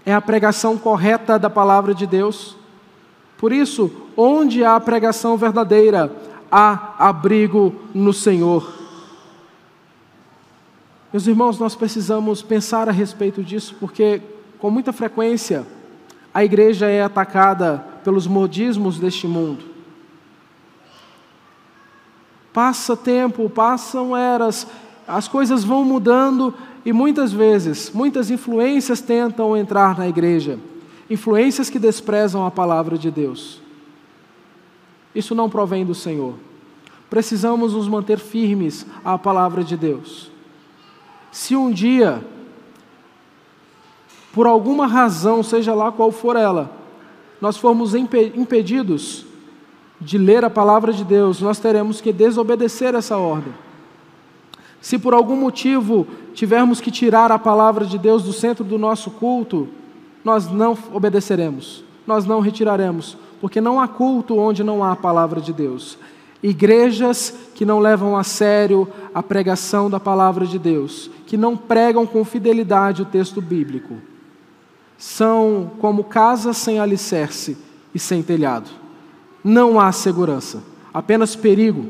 é 0.04 0.14
a 0.14 0.20
pregação 0.20 0.78
correta 0.78 1.38
da 1.38 1.50
palavra 1.50 1.94
de 1.94 2.06
Deus. 2.06 2.56
Por 3.36 3.52
isso, 3.52 3.90
onde 4.16 4.64
há 4.64 4.80
pregação 4.80 5.36
verdadeira, 5.36 6.10
há 6.50 6.94
abrigo 6.98 7.74
no 7.94 8.12
Senhor. 8.12 8.72
Meus 11.12 11.26
irmãos, 11.26 11.58
nós 11.58 11.74
precisamos 11.74 12.40
pensar 12.40 12.88
a 12.88 12.92
respeito 12.92 13.42
disso, 13.42 13.76
porque 13.78 14.22
com 14.58 14.70
muita 14.70 14.92
frequência 14.92 15.66
a 16.32 16.44
igreja 16.44 16.86
é 16.86 17.02
atacada 17.02 17.84
pelos 18.02 18.26
modismos 18.26 18.98
deste 18.98 19.26
mundo. 19.26 19.69
Passa 22.52 22.96
tempo, 22.96 23.48
passam 23.48 24.16
eras, 24.16 24.66
as 25.06 25.28
coisas 25.28 25.62
vão 25.64 25.84
mudando 25.84 26.54
e 26.84 26.92
muitas 26.92 27.32
vezes, 27.32 27.90
muitas 27.92 28.30
influências 28.30 29.00
tentam 29.00 29.56
entrar 29.56 29.96
na 29.98 30.08
igreja, 30.08 30.58
influências 31.08 31.68
que 31.68 31.78
desprezam 31.78 32.44
a 32.44 32.50
palavra 32.50 32.96
de 32.96 33.10
Deus. 33.10 33.60
Isso 35.14 35.34
não 35.34 35.50
provém 35.50 35.84
do 35.84 35.94
Senhor. 35.94 36.34
Precisamos 37.08 37.74
nos 37.74 37.88
manter 37.88 38.18
firmes 38.18 38.86
à 39.04 39.18
palavra 39.18 39.64
de 39.64 39.76
Deus. 39.76 40.30
Se 41.32 41.56
um 41.56 41.70
dia, 41.70 42.24
por 44.32 44.46
alguma 44.46 44.86
razão, 44.86 45.42
seja 45.42 45.74
lá 45.74 45.90
qual 45.90 46.12
for 46.12 46.36
ela, 46.36 46.70
nós 47.40 47.56
formos 47.56 47.94
impedidos 47.94 49.26
de 50.00 50.16
ler 50.16 50.44
a 50.44 50.50
palavra 50.50 50.92
de 50.92 51.04
Deus, 51.04 51.40
nós 51.40 51.58
teremos 51.58 52.00
que 52.00 52.12
desobedecer 52.12 52.94
essa 52.94 53.18
ordem. 53.18 53.52
Se 54.80 54.98
por 54.98 55.12
algum 55.12 55.36
motivo 55.36 56.06
tivermos 56.32 56.80
que 56.80 56.90
tirar 56.90 57.30
a 57.30 57.38
palavra 57.38 57.84
de 57.84 57.98
Deus 57.98 58.22
do 58.22 58.32
centro 58.32 58.64
do 58.64 58.78
nosso 58.78 59.10
culto, 59.10 59.68
nós 60.24 60.50
não 60.50 60.76
obedeceremos, 60.92 61.84
nós 62.06 62.24
não 62.24 62.40
retiraremos, 62.40 63.16
porque 63.40 63.60
não 63.60 63.78
há 63.78 63.86
culto 63.86 64.38
onde 64.38 64.64
não 64.64 64.82
há 64.82 64.92
a 64.92 64.96
palavra 64.96 65.40
de 65.40 65.52
Deus. 65.52 65.98
Igrejas 66.42 67.34
que 67.54 67.66
não 67.66 67.78
levam 67.78 68.16
a 68.16 68.24
sério 68.24 68.88
a 69.14 69.22
pregação 69.22 69.90
da 69.90 70.00
palavra 70.00 70.46
de 70.46 70.58
Deus, 70.58 71.10
que 71.26 71.36
não 71.36 71.54
pregam 71.54 72.06
com 72.06 72.24
fidelidade 72.24 73.02
o 73.02 73.06
texto 73.06 73.42
bíblico, 73.42 73.98
são 74.96 75.72
como 75.78 76.04
casas 76.04 76.56
sem 76.56 76.78
alicerce 76.78 77.58
e 77.94 77.98
sem 77.98 78.22
telhado 78.22 78.80
não 79.42 79.80
há 79.80 79.90
segurança, 79.92 80.62
apenas 80.92 81.34
perigo. 81.34 81.86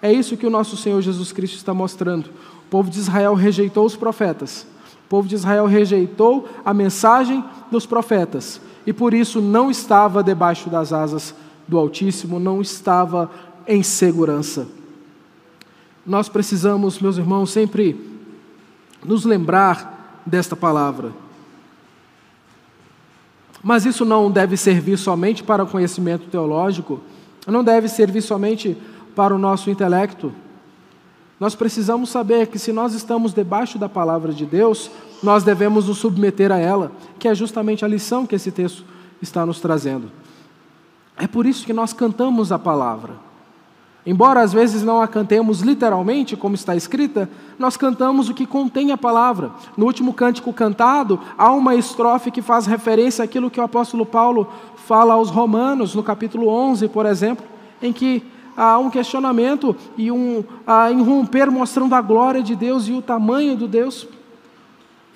É 0.00 0.12
isso 0.12 0.36
que 0.36 0.46
o 0.46 0.50
nosso 0.50 0.76
Senhor 0.76 1.00
Jesus 1.00 1.32
Cristo 1.32 1.56
está 1.56 1.74
mostrando. 1.74 2.26
O 2.26 2.68
povo 2.70 2.90
de 2.90 2.98
Israel 2.98 3.34
rejeitou 3.34 3.84
os 3.84 3.96
profetas. 3.96 4.66
O 5.06 5.08
povo 5.08 5.28
de 5.28 5.34
Israel 5.34 5.66
rejeitou 5.66 6.48
a 6.64 6.74
mensagem 6.74 7.44
dos 7.70 7.86
profetas 7.86 8.60
e 8.86 8.92
por 8.92 9.12
isso 9.12 9.40
não 9.40 9.70
estava 9.70 10.22
debaixo 10.22 10.70
das 10.70 10.92
asas 10.92 11.34
do 11.66 11.76
Altíssimo, 11.76 12.38
não 12.38 12.60
estava 12.60 13.30
em 13.66 13.82
segurança. 13.82 14.68
Nós 16.06 16.28
precisamos, 16.28 17.00
meus 17.00 17.18
irmãos, 17.18 17.50
sempre 17.50 18.00
nos 19.04 19.24
lembrar 19.24 20.22
desta 20.24 20.54
palavra. 20.54 21.12
Mas 23.66 23.84
isso 23.84 24.04
não 24.04 24.30
deve 24.30 24.56
servir 24.56 24.96
somente 24.96 25.42
para 25.42 25.64
o 25.64 25.66
conhecimento 25.66 26.30
teológico, 26.30 27.00
não 27.48 27.64
deve 27.64 27.88
servir 27.88 28.22
somente 28.22 28.76
para 29.12 29.34
o 29.34 29.38
nosso 29.38 29.68
intelecto. 29.68 30.32
Nós 31.40 31.56
precisamos 31.56 32.10
saber 32.10 32.46
que 32.46 32.60
se 32.60 32.70
nós 32.70 32.94
estamos 32.94 33.34
debaixo 33.34 33.76
da 33.76 33.88
palavra 33.88 34.32
de 34.32 34.46
Deus, 34.46 34.88
nós 35.20 35.42
devemos 35.42 35.88
nos 35.88 35.98
submeter 35.98 36.52
a 36.52 36.58
ela, 36.58 36.92
que 37.18 37.26
é 37.26 37.34
justamente 37.34 37.84
a 37.84 37.88
lição 37.88 38.24
que 38.24 38.36
esse 38.36 38.52
texto 38.52 38.84
está 39.20 39.44
nos 39.44 39.58
trazendo. 39.58 40.12
É 41.18 41.26
por 41.26 41.44
isso 41.44 41.66
que 41.66 41.72
nós 41.72 41.92
cantamos 41.92 42.52
a 42.52 42.60
palavra. 42.60 43.14
Embora 44.06 44.40
às 44.40 44.52
vezes 44.52 44.84
não 44.84 45.02
a 45.02 45.08
cantemos 45.08 45.62
literalmente, 45.62 46.36
como 46.36 46.54
está 46.54 46.76
escrita, 46.76 47.28
nós 47.58 47.76
cantamos 47.76 48.28
o 48.28 48.34
que 48.34 48.46
contém 48.46 48.92
a 48.92 48.96
palavra. 48.96 49.50
No 49.76 49.84
último 49.84 50.14
cântico 50.14 50.52
cantado, 50.52 51.18
há 51.36 51.52
uma 51.52 51.74
estrofe 51.74 52.30
que 52.30 52.40
faz 52.40 52.66
referência 52.66 53.24
àquilo 53.24 53.50
que 53.50 53.58
o 53.58 53.64
apóstolo 53.64 54.06
Paulo 54.06 54.46
fala 54.76 55.14
aos 55.14 55.28
Romanos, 55.28 55.92
no 55.96 56.04
capítulo 56.04 56.46
11, 56.46 56.86
por 56.86 57.04
exemplo, 57.04 57.44
em 57.82 57.92
que 57.92 58.22
há 58.56 58.78
um 58.78 58.88
questionamento 58.90 59.74
e 59.98 60.12
um 60.12 60.44
a 60.64 60.88
irromper 60.88 61.50
mostrando 61.50 61.92
a 61.92 62.00
glória 62.00 62.44
de 62.44 62.54
Deus 62.54 62.86
e 62.86 62.92
o 62.92 63.02
tamanho 63.02 63.56
do 63.56 63.66
Deus. 63.66 64.06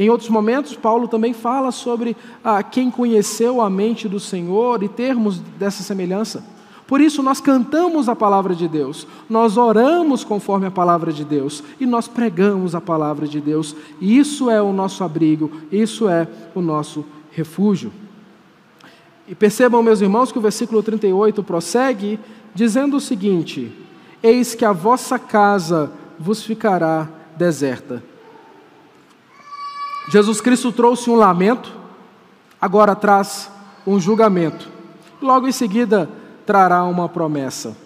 Em 0.00 0.10
outros 0.10 0.28
momentos, 0.28 0.74
Paulo 0.74 1.06
também 1.06 1.32
fala 1.32 1.70
sobre 1.70 2.16
ah, 2.42 2.60
quem 2.60 2.90
conheceu 2.90 3.60
a 3.60 3.70
mente 3.70 4.08
do 4.08 4.18
Senhor 4.18 4.82
e 4.82 4.88
termos 4.88 5.38
dessa 5.38 5.84
semelhança. 5.84 6.42
Por 6.90 7.00
isso 7.00 7.22
nós 7.22 7.40
cantamos 7.40 8.08
a 8.08 8.16
palavra 8.16 8.52
de 8.52 8.66
Deus, 8.66 9.06
nós 9.28 9.56
oramos 9.56 10.24
conforme 10.24 10.66
a 10.66 10.72
palavra 10.72 11.12
de 11.12 11.24
Deus 11.24 11.62
e 11.78 11.86
nós 11.86 12.08
pregamos 12.08 12.74
a 12.74 12.80
palavra 12.80 13.28
de 13.28 13.40
Deus. 13.40 13.76
Isso 14.00 14.50
é 14.50 14.60
o 14.60 14.72
nosso 14.72 15.04
abrigo, 15.04 15.52
isso 15.70 16.08
é 16.08 16.26
o 16.52 16.60
nosso 16.60 17.06
refúgio. 17.30 17.92
E 19.28 19.36
percebam, 19.36 19.84
meus 19.84 20.00
irmãos, 20.00 20.32
que 20.32 20.38
o 20.38 20.42
versículo 20.42 20.82
38 20.82 21.44
prossegue 21.44 22.18
dizendo 22.56 22.96
o 22.96 23.00
seguinte: 23.00 23.72
Eis 24.20 24.56
que 24.56 24.64
a 24.64 24.72
vossa 24.72 25.16
casa 25.16 25.92
vos 26.18 26.42
ficará 26.42 27.08
deserta. 27.36 28.02
Jesus 30.08 30.40
Cristo 30.40 30.72
trouxe 30.72 31.08
um 31.08 31.14
lamento, 31.14 31.72
agora 32.60 32.96
traz 32.96 33.48
um 33.86 34.00
julgamento. 34.00 34.68
Logo 35.22 35.46
em 35.46 35.52
seguida, 35.52 36.18
trará 36.50 36.82
uma 36.82 37.08
promessa. 37.08 37.76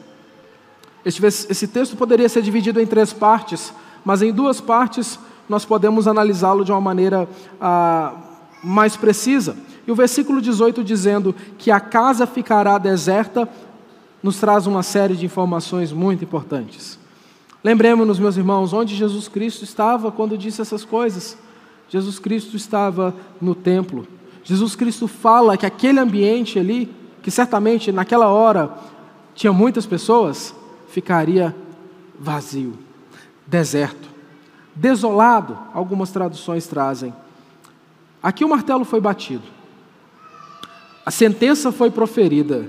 Esse 1.04 1.68
texto 1.68 1.98
poderia 1.98 2.30
ser 2.30 2.40
dividido 2.40 2.80
em 2.80 2.86
três 2.86 3.12
partes, 3.12 3.74
mas 4.02 4.22
em 4.22 4.32
duas 4.32 4.58
partes 4.58 5.18
nós 5.46 5.66
podemos 5.66 6.08
analisá-lo 6.08 6.64
de 6.64 6.72
uma 6.72 6.80
maneira 6.80 7.28
ah, 7.60 8.14
mais 8.62 8.96
precisa. 8.96 9.54
E 9.86 9.92
o 9.92 9.94
versículo 9.94 10.40
18 10.40 10.82
dizendo 10.82 11.34
que 11.58 11.70
a 11.70 11.78
casa 11.78 12.26
ficará 12.26 12.78
deserta, 12.78 13.46
nos 14.22 14.38
traz 14.40 14.66
uma 14.66 14.82
série 14.82 15.14
de 15.14 15.26
informações 15.26 15.92
muito 15.92 16.24
importantes. 16.24 16.98
Lembremos-nos, 17.62 18.18
meus 18.18 18.38
irmãos, 18.38 18.72
onde 18.72 18.96
Jesus 18.96 19.28
Cristo 19.28 19.62
estava 19.62 20.10
quando 20.10 20.38
disse 20.38 20.62
essas 20.62 20.86
coisas. 20.86 21.36
Jesus 21.90 22.18
Cristo 22.18 22.56
estava 22.56 23.14
no 23.38 23.54
templo. 23.54 24.06
Jesus 24.42 24.74
Cristo 24.74 25.06
fala 25.06 25.54
que 25.58 25.66
aquele 25.66 26.00
ambiente 26.00 26.58
ali 26.58 27.03
que 27.24 27.30
certamente 27.30 27.90
naquela 27.90 28.28
hora 28.28 28.70
tinha 29.34 29.50
muitas 29.50 29.86
pessoas, 29.86 30.54
ficaria 30.88 31.56
vazio, 32.20 32.74
deserto, 33.46 34.10
desolado, 34.74 35.58
algumas 35.72 36.10
traduções 36.10 36.66
trazem. 36.66 37.14
Aqui 38.22 38.44
o 38.44 38.48
martelo 38.48 38.84
foi 38.84 39.00
batido, 39.00 39.44
a 41.06 41.10
sentença 41.10 41.72
foi 41.72 41.90
proferida, 41.90 42.68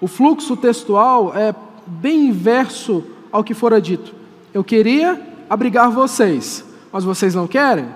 o 0.00 0.08
fluxo 0.08 0.56
textual 0.56 1.36
é 1.36 1.54
bem 1.86 2.28
inverso 2.28 3.04
ao 3.30 3.44
que 3.44 3.52
fora 3.52 3.78
dito. 3.78 4.14
Eu 4.54 4.64
queria 4.64 5.20
abrigar 5.50 5.90
vocês, 5.90 6.64
mas 6.90 7.04
vocês 7.04 7.34
não 7.34 7.46
querem? 7.46 7.86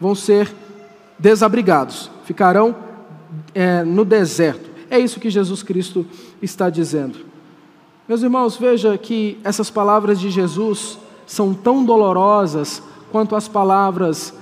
Vão 0.00 0.14
ser 0.14 0.50
desabrigados, 1.18 2.10
ficarão 2.24 2.74
é, 3.54 3.82
no 3.82 4.06
deserto. 4.06 4.67
É 4.90 4.98
isso 4.98 5.20
que 5.20 5.30
Jesus 5.30 5.62
Cristo 5.62 6.06
está 6.40 6.70
dizendo. 6.70 7.18
Meus 8.08 8.22
irmãos, 8.22 8.56
veja 8.56 8.96
que 8.96 9.38
essas 9.44 9.70
palavras 9.70 10.18
de 10.18 10.30
Jesus 10.30 10.98
são 11.26 11.52
tão 11.52 11.84
dolorosas 11.84 12.82
quanto 13.12 13.36
as 13.36 13.46
palavras 13.46 14.32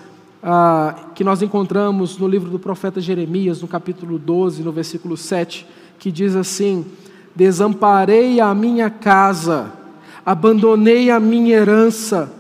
ah, 0.43 0.95
que 1.15 1.25
nós 1.25 1.43
encontramos 1.43 2.17
no 2.17 2.29
livro 2.29 2.49
do 2.49 2.61
profeta 2.61 3.01
Jeremias, 3.01 3.61
no 3.61 3.67
capítulo 3.67 4.19
12, 4.19 4.63
no 4.63 4.71
versículo 4.71 5.17
7, 5.17 5.67
que 5.99 6.13
diz 6.13 6.37
assim: 6.37 6.87
Desamparei 7.35 8.41
a 8.41 8.55
minha 8.55 8.89
casa, 8.89 9.73
abandonei 10.25 11.11
a 11.11 11.19
minha 11.19 11.57
herança, 11.57 12.33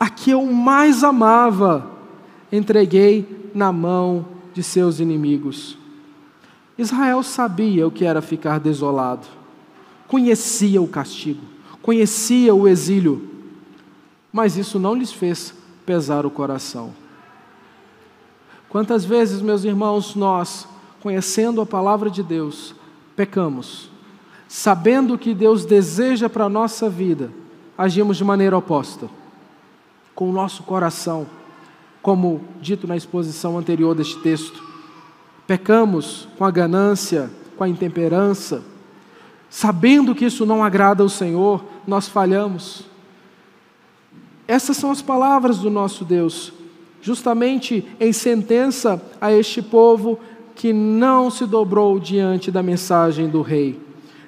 a 0.00 0.08
que 0.08 0.30
eu 0.30 0.46
mais 0.46 1.04
amava, 1.04 1.90
entreguei 2.50 3.50
na 3.54 3.70
mão 3.70 4.24
de 4.54 4.62
seus 4.62 4.98
inimigos. 4.98 5.83
Israel 6.76 7.22
sabia 7.22 7.86
o 7.86 7.90
que 7.90 8.04
era 8.04 8.20
ficar 8.20 8.58
desolado, 8.58 9.26
conhecia 10.08 10.82
o 10.82 10.88
castigo, 10.88 11.42
conhecia 11.80 12.54
o 12.54 12.66
exílio, 12.66 13.30
mas 14.32 14.56
isso 14.56 14.78
não 14.78 14.94
lhes 14.94 15.12
fez 15.12 15.54
pesar 15.86 16.26
o 16.26 16.30
coração. 16.30 16.92
Quantas 18.68 19.04
vezes, 19.04 19.40
meus 19.40 19.62
irmãos, 19.62 20.16
nós, 20.16 20.66
conhecendo 21.00 21.60
a 21.60 21.66
palavra 21.66 22.10
de 22.10 22.24
Deus, 22.24 22.74
pecamos, 23.14 23.88
sabendo 24.48 25.14
o 25.14 25.18
que 25.18 25.32
Deus 25.32 25.64
deseja 25.64 26.28
para 26.28 26.46
a 26.46 26.48
nossa 26.48 26.90
vida, 26.90 27.30
agimos 27.78 28.16
de 28.16 28.24
maneira 28.24 28.58
oposta, 28.58 29.08
com 30.12 30.28
o 30.28 30.32
nosso 30.32 30.64
coração, 30.64 31.26
como 32.02 32.40
dito 32.60 32.86
na 32.86 32.96
exposição 32.96 33.56
anterior 33.56 33.94
deste 33.94 34.18
texto. 34.18 34.73
Pecamos 35.46 36.28
com 36.38 36.44
a 36.44 36.50
ganância, 36.50 37.30
com 37.56 37.64
a 37.64 37.68
intemperança, 37.68 38.62
sabendo 39.50 40.14
que 40.14 40.24
isso 40.24 40.44
não 40.44 40.64
agrada 40.64 41.02
ao 41.02 41.08
Senhor, 41.08 41.64
nós 41.86 42.08
falhamos. 42.08 42.84
Essas 44.48 44.76
são 44.76 44.90
as 44.90 45.02
palavras 45.02 45.58
do 45.58 45.70
nosso 45.70 46.04
Deus 46.04 46.52
justamente 47.04 47.86
em 48.00 48.14
sentença 48.14 49.00
a 49.20 49.30
este 49.30 49.60
povo 49.60 50.18
que 50.54 50.72
não 50.72 51.30
se 51.30 51.44
dobrou 51.44 52.00
diante 52.00 52.50
da 52.50 52.62
mensagem 52.62 53.28
do 53.28 53.42
rei. 53.42 53.78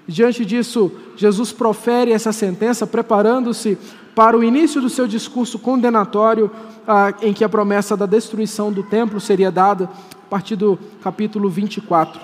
Diante 0.06 0.44
disso, 0.44 0.92
Jesus 1.16 1.52
profere 1.52 2.12
essa 2.12 2.32
sentença, 2.32 2.86
preparando-se 2.86 3.78
para 4.16 4.34
o 4.34 4.42
início 4.42 4.80
do 4.80 4.88
seu 4.88 5.06
discurso 5.06 5.58
condenatório, 5.58 6.50
ah, 6.88 7.12
em 7.20 7.34
que 7.34 7.44
a 7.44 7.48
promessa 7.50 7.94
da 7.94 8.06
destruição 8.06 8.72
do 8.72 8.82
templo 8.82 9.20
seria 9.20 9.52
dada, 9.52 9.90
a 10.24 10.30
partir 10.30 10.56
do 10.56 10.78
capítulo 11.02 11.50
24. 11.50 12.18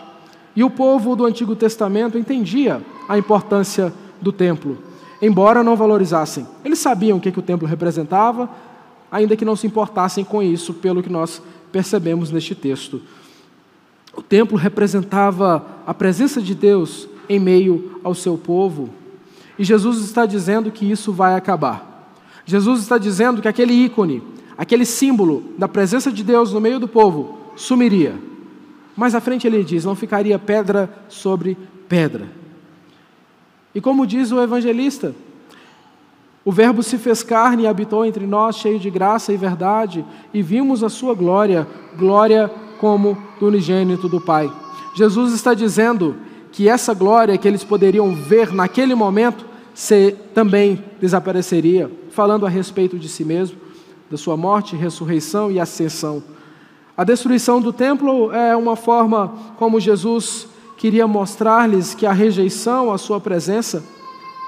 E 0.57 0.65
o 0.65 0.71
povo 0.71 1.15
do 1.15 1.27
Antigo 1.27 1.55
Testamento 1.55 2.17
entendia 2.17 2.81
a 3.07 3.19
importância 3.19 3.93
do 4.23 4.33
templo, 4.33 4.79
embora 5.21 5.63
não 5.63 5.77
valorizassem. 5.77 6.47
Eles 6.65 6.79
sabiam 6.79 7.19
o 7.19 7.21
que, 7.21 7.31
que 7.31 7.39
o 7.39 7.43
templo 7.43 7.69
representava, 7.69 8.49
ainda 9.11 9.37
que 9.37 9.45
não 9.45 9.55
se 9.55 9.67
importassem 9.67 10.25
com 10.25 10.43
isso, 10.43 10.73
pelo 10.73 11.03
que 11.03 11.13
nós 11.13 11.43
percebemos 11.71 12.31
neste 12.31 12.55
texto. 12.55 13.03
O 14.17 14.23
templo 14.23 14.57
representava 14.57 15.63
a 15.87 15.93
presença 15.93 16.41
de 16.41 16.55
Deus 16.55 17.07
em 17.29 17.39
meio 17.39 18.01
ao 18.03 18.15
seu 18.15 18.39
povo, 18.39 19.02
e 19.59 19.65
Jesus 19.65 19.99
está 19.99 20.27
dizendo 20.27 20.71
que 20.71 20.91
isso 20.91 21.13
vai 21.13 21.35
acabar. 21.35 22.11
Jesus 22.45 22.81
está 22.81 22.99
dizendo 22.99 23.41
que 23.41 23.49
aquele 23.49 23.73
ícone, 23.73 24.23
aquele 24.57 24.85
símbolo 24.85 25.45
da 25.57 25.69
presença 25.69 26.11
de 26.11 26.25
Deus 26.25 26.53
no 26.53 26.61
meio 26.61 26.81
do 26.81 26.89
povo, 26.89 27.39
sumiria. 27.55 28.15
Mais 28.97 29.15
à 29.15 29.21
frente 29.21 29.47
ele 29.47 29.63
diz: 29.63 29.85
não 29.85 29.95
ficaria 29.95 30.39
pedra 30.39 30.93
sobre 31.09 31.57
pedra. 31.89 32.27
E 33.75 33.81
como 33.81 34.07
diz 34.07 34.33
o 34.33 34.41
evangelista, 34.41 35.15
o 36.45 36.51
Verbo 36.51 36.83
se 36.83 36.99
fez 36.99 37.23
carne 37.23 37.63
e 37.63 37.67
habitou 37.67 38.05
entre 38.05 38.27
nós, 38.27 38.57
cheio 38.57 38.79
de 38.79 38.91
graça 38.91 39.33
e 39.33 39.37
verdade, 39.37 40.05
e 40.35 40.43
vimos 40.43 40.83
a 40.83 40.89
sua 40.89 41.15
glória, 41.15 41.67
glória 41.97 42.51
como 42.81 43.17
do 43.39 43.47
unigênito 43.47 44.09
do 44.09 44.21
Pai. 44.21 44.51
Jesus 44.95 45.33
está 45.33 45.55
dizendo 45.55 46.17
que 46.53 46.69
essa 46.69 46.95
glória 46.95 47.37
que 47.37 47.49
eles 47.49 47.65
poderiam 47.65 48.15
ver 48.15 48.53
naquele 48.53 48.95
momento 48.95 49.45
se, 49.75 50.15
também 50.35 50.85
desapareceria, 51.01 51.91
falando 52.11 52.47
a 52.47 52.49
respeito 52.49 52.99
de 52.99 53.09
si 53.09 53.25
mesmo, 53.25 53.57
da 54.11 54.17
sua 54.17 54.37
morte, 54.37 54.77
ressurreição 54.77 55.51
e 55.51 55.59
ascensão. 55.59 56.23
A 56.97 57.03
destruição 57.03 57.61
do 57.61 57.73
templo 57.73 58.31
é 58.33 58.55
uma 58.55 58.77
forma 58.77 59.33
como 59.59 59.81
Jesus 59.81 60.47
queria 60.77 61.07
mostrar-lhes 61.07 61.95
que 61.95 62.05
a 62.05 62.13
rejeição 62.13 62.93
à 62.93 62.99
sua 62.99 63.19
presença, 63.19 63.83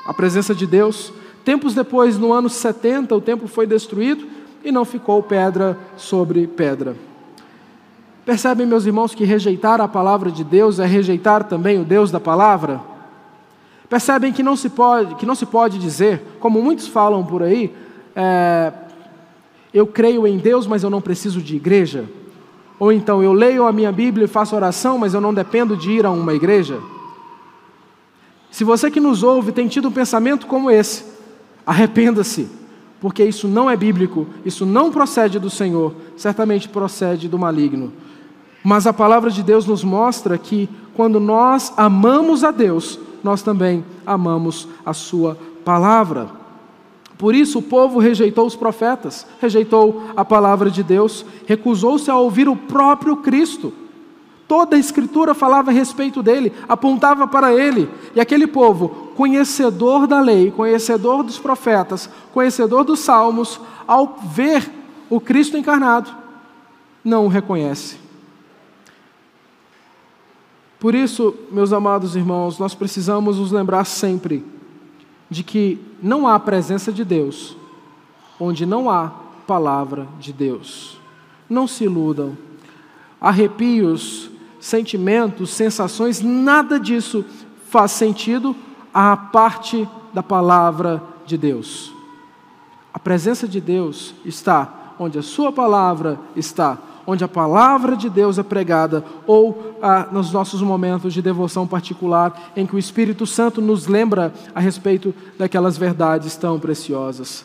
a 0.06 0.12
presença 0.12 0.54
de 0.54 0.66
Deus, 0.66 1.12
Tempos 1.44 1.74
depois, 1.74 2.16
no 2.16 2.32
ano 2.32 2.48
70, 2.48 3.14
o 3.14 3.20
templo 3.20 3.46
foi 3.46 3.66
destruído 3.66 4.26
e 4.64 4.72
não 4.72 4.84
ficou 4.84 5.22
pedra 5.22 5.78
sobre 5.94 6.46
pedra. 6.46 6.96
Percebem, 8.24 8.66
meus 8.66 8.86
irmãos, 8.86 9.14
que 9.14 9.24
rejeitar 9.24 9.80
a 9.80 9.88
palavra 9.88 10.30
de 10.30 10.42
Deus 10.42 10.78
é 10.78 10.86
rejeitar 10.86 11.44
também 11.44 11.80
o 11.80 11.84
Deus 11.84 12.10
da 12.10 12.18
palavra? 12.18 12.80
Percebem 13.88 14.32
que 14.32 14.42
não 14.42 14.56
se 14.56 14.70
pode, 14.70 15.14
que 15.16 15.26
não 15.26 15.34
se 15.34 15.44
pode 15.44 15.78
dizer, 15.78 16.22
como 16.40 16.62
muitos 16.62 16.88
falam 16.88 17.24
por 17.24 17.42
aí, 17.42 17.72
é, 18.16 18.72
eu 19.72 19.86
creio 19.86 20.26
em 20.26 20.38
Deus, 20.38 20.66
mas 20.66 20.82
eu 20.82 20.90
não 20.90 21.02
preciso 21.02 21.42
de 21.42 21.56
igreja. 21.56 22.04
Ou 22.78 22.92
então, 22.92 23.22
eu 23.22 23.32
leio 23.32 23.66
a 23.66 23.72
minha 23.72 23.92
Bíblia 23.92 24.24
e 24.24 24.28
faço 24.28 24.56
oração, 24.56 24.98
mas 24.98 25.14
eu 25.14 25.20
não 25.20 25.34
dependo 25.34 25.76
de 25.76 25.90
ir 25.90 26.06
a 26.06 26.10
uma 26.10 26.32
igreja. 26.32 26.80
Se 28.50 28.64
você 28.64 28.90
que 28.90 29.00
nos 29.00 29.22
ouve 29.22 29.52
tem 29.52 29.68
tido 29.68 29.88
um 29.88 29.92
pensamento 29.92 30.46
como 30.46 30.70
esse, 30.70 31.14
Arrependa-se, 31.66 32.48
porque 33.00 33.24
isso 33.24 33.48
não 33.48 33.70
é 33.70 33.76
bíblico, 33.76 34.26
isso 34.44 34.66
não 34.66 34.90
procede 34.90 35.38
do 35.38 35.48
Senhor, 35.48 35.94
certamente 36.16 36.68
procede 36.68 37.26
do 37.26 37.38
maligno. 37.38 37.92
Mas 38.64 38.86
a 38.86 38.94
palavra 38.94 39.30
de 39.30 39.42
Deus 39.42 39.66
nos 39.66 39.84
mostra 39.84 40.38
que 40.38 40.70
quando 40.94 41.20
nós 41.20 41.70
amamos 41.76 42.42
a 42.42 42.50
Deus, 42.50 42.98
nós 43.22 43.42
também 43.42 43.84
amamos 44.06 44.66
a 44.86 44.94
Sua 44.94 45.36
palavra. 45.62 46.28
Por 47.18 47.34
isso 47.34 47.58
o 47.58 47.62
povo 47.62 47.98
rejeitou 47.98 48.46
os 48.46 48.56
profetas, 48.56 49.26
rejeitou 49.38 50.04
a 50.16 50.24
palavra 50.24 50.70
de 50.70 50.82
Deus, 50.82 51.26
recusou-se 51.46 52.10
a 52.10 52.16
ouvir 52.16 52.48
o 52.48 52.56
próprio 52.56 53.18
Cristo. 53.18 53.70
Toda 54.48 54.76
a 54.76 54.78
Escritura 54.78 55.34
falava 55.34 55.70
a 55.70 55.74
respeito 55.74 56.22
dele, 56.22 56.50
apontava 56.66 57.28
para 57.28 57.52
ele. 57.52 57.88
E 58.14 58.20
aquele 58.20 58.46
povo, 58.46 58.88
conhecedor 59.14 60.06
da 60.06 60.20
lei, 60.20 60.50
conhecedor 60.50 61.22
dos 61.22 61.38
profetas, 61.38 62.08
conhecedor 62.32 62.84
dos 62.84 63.00
salmos, 63.00 63.60
ao 63.86 64.18
ver 64.32 64.70
o 65.10 65.20
Cristo 65.20 65.56
encarnado, 65.58 66.10
não 67.04 67.26
o 67.26 67.28
reconhece. 67.28 68.03
Por 70.84 70.94
isso, 70.94 71.34
meus 71.50 71.72
amados 71.72 72.14
irmãos, 72.14 72.58
nós 72.58 72.74
precisamos 72.74 73.38
nos 73.38 73.50
lembrar 73.50 73.86
sempre 73.86 74.44
de 75.30 75.42
que 75.42 75.80
não 76.02 76.28
há 76.28 76.38
presença 76.38 76.92
de 76.92 77.02
Deus 77.02 77.56
onde 78.38 78.66
não 78.66 78.90
há 78.90 79.10
palavra 79.46 80.06
de 80.20 80.30
Deus. 80.30 80.98
Não 81.48 81.66
se 81.66 81.84
iludam. 81.84 82.36
Arrepios 83.18 84.28
sentimentos, 84.60 85.54
sensações, 85.54 86.20
nada 86.20 86.78
disso 86.78 87.24
faz 87.70 87.92
sentido 87.92 88.54
à 88.92 89.16
parte 89.16 89.88
da 90.12 90.22
palavra 90.22 91.02
de 91.24 91.38
Deus. 91.38 91.94
A 92.92 92.98
presença 92.98 93.48
de 93.48 93.58
Deus 93.58 94.14
está 94.22 94.92
onde 94.98 95.18
a 95.18 95.22
Sua 95.22 95.50
palavra 95.50 96.20
está, 96.36 96.76
onde 97.06 97.24
a 97.24 97.28
palavra 97.28 97.96
de 97.96 98.08
Deus 98.08 98.38
é 98.38 98.42
pregada, 98.42 99.04
ou 99.26 99.76
ah, 99.82 100.08
nos 100.10 100.32
nossos 100.32 100.62
momentos 100.62 101.12
de 101.12 101.20
devoção 101.20 101.66
particular, 101.66 102.52
em 102.56 102.66
que 102.66 102.74
o 102.74 102.78
Espírito 102.78 103.26
Santo 103.26 103.60
nos 103.60 103.86
lembra 103.86 104.32
a 104.54 104.60
respeito 104.60 105.14
daquelas 105.38 105.76
verdades 105.76 106.36
tão 106.36 106.58
preciosas. 106.58 107.44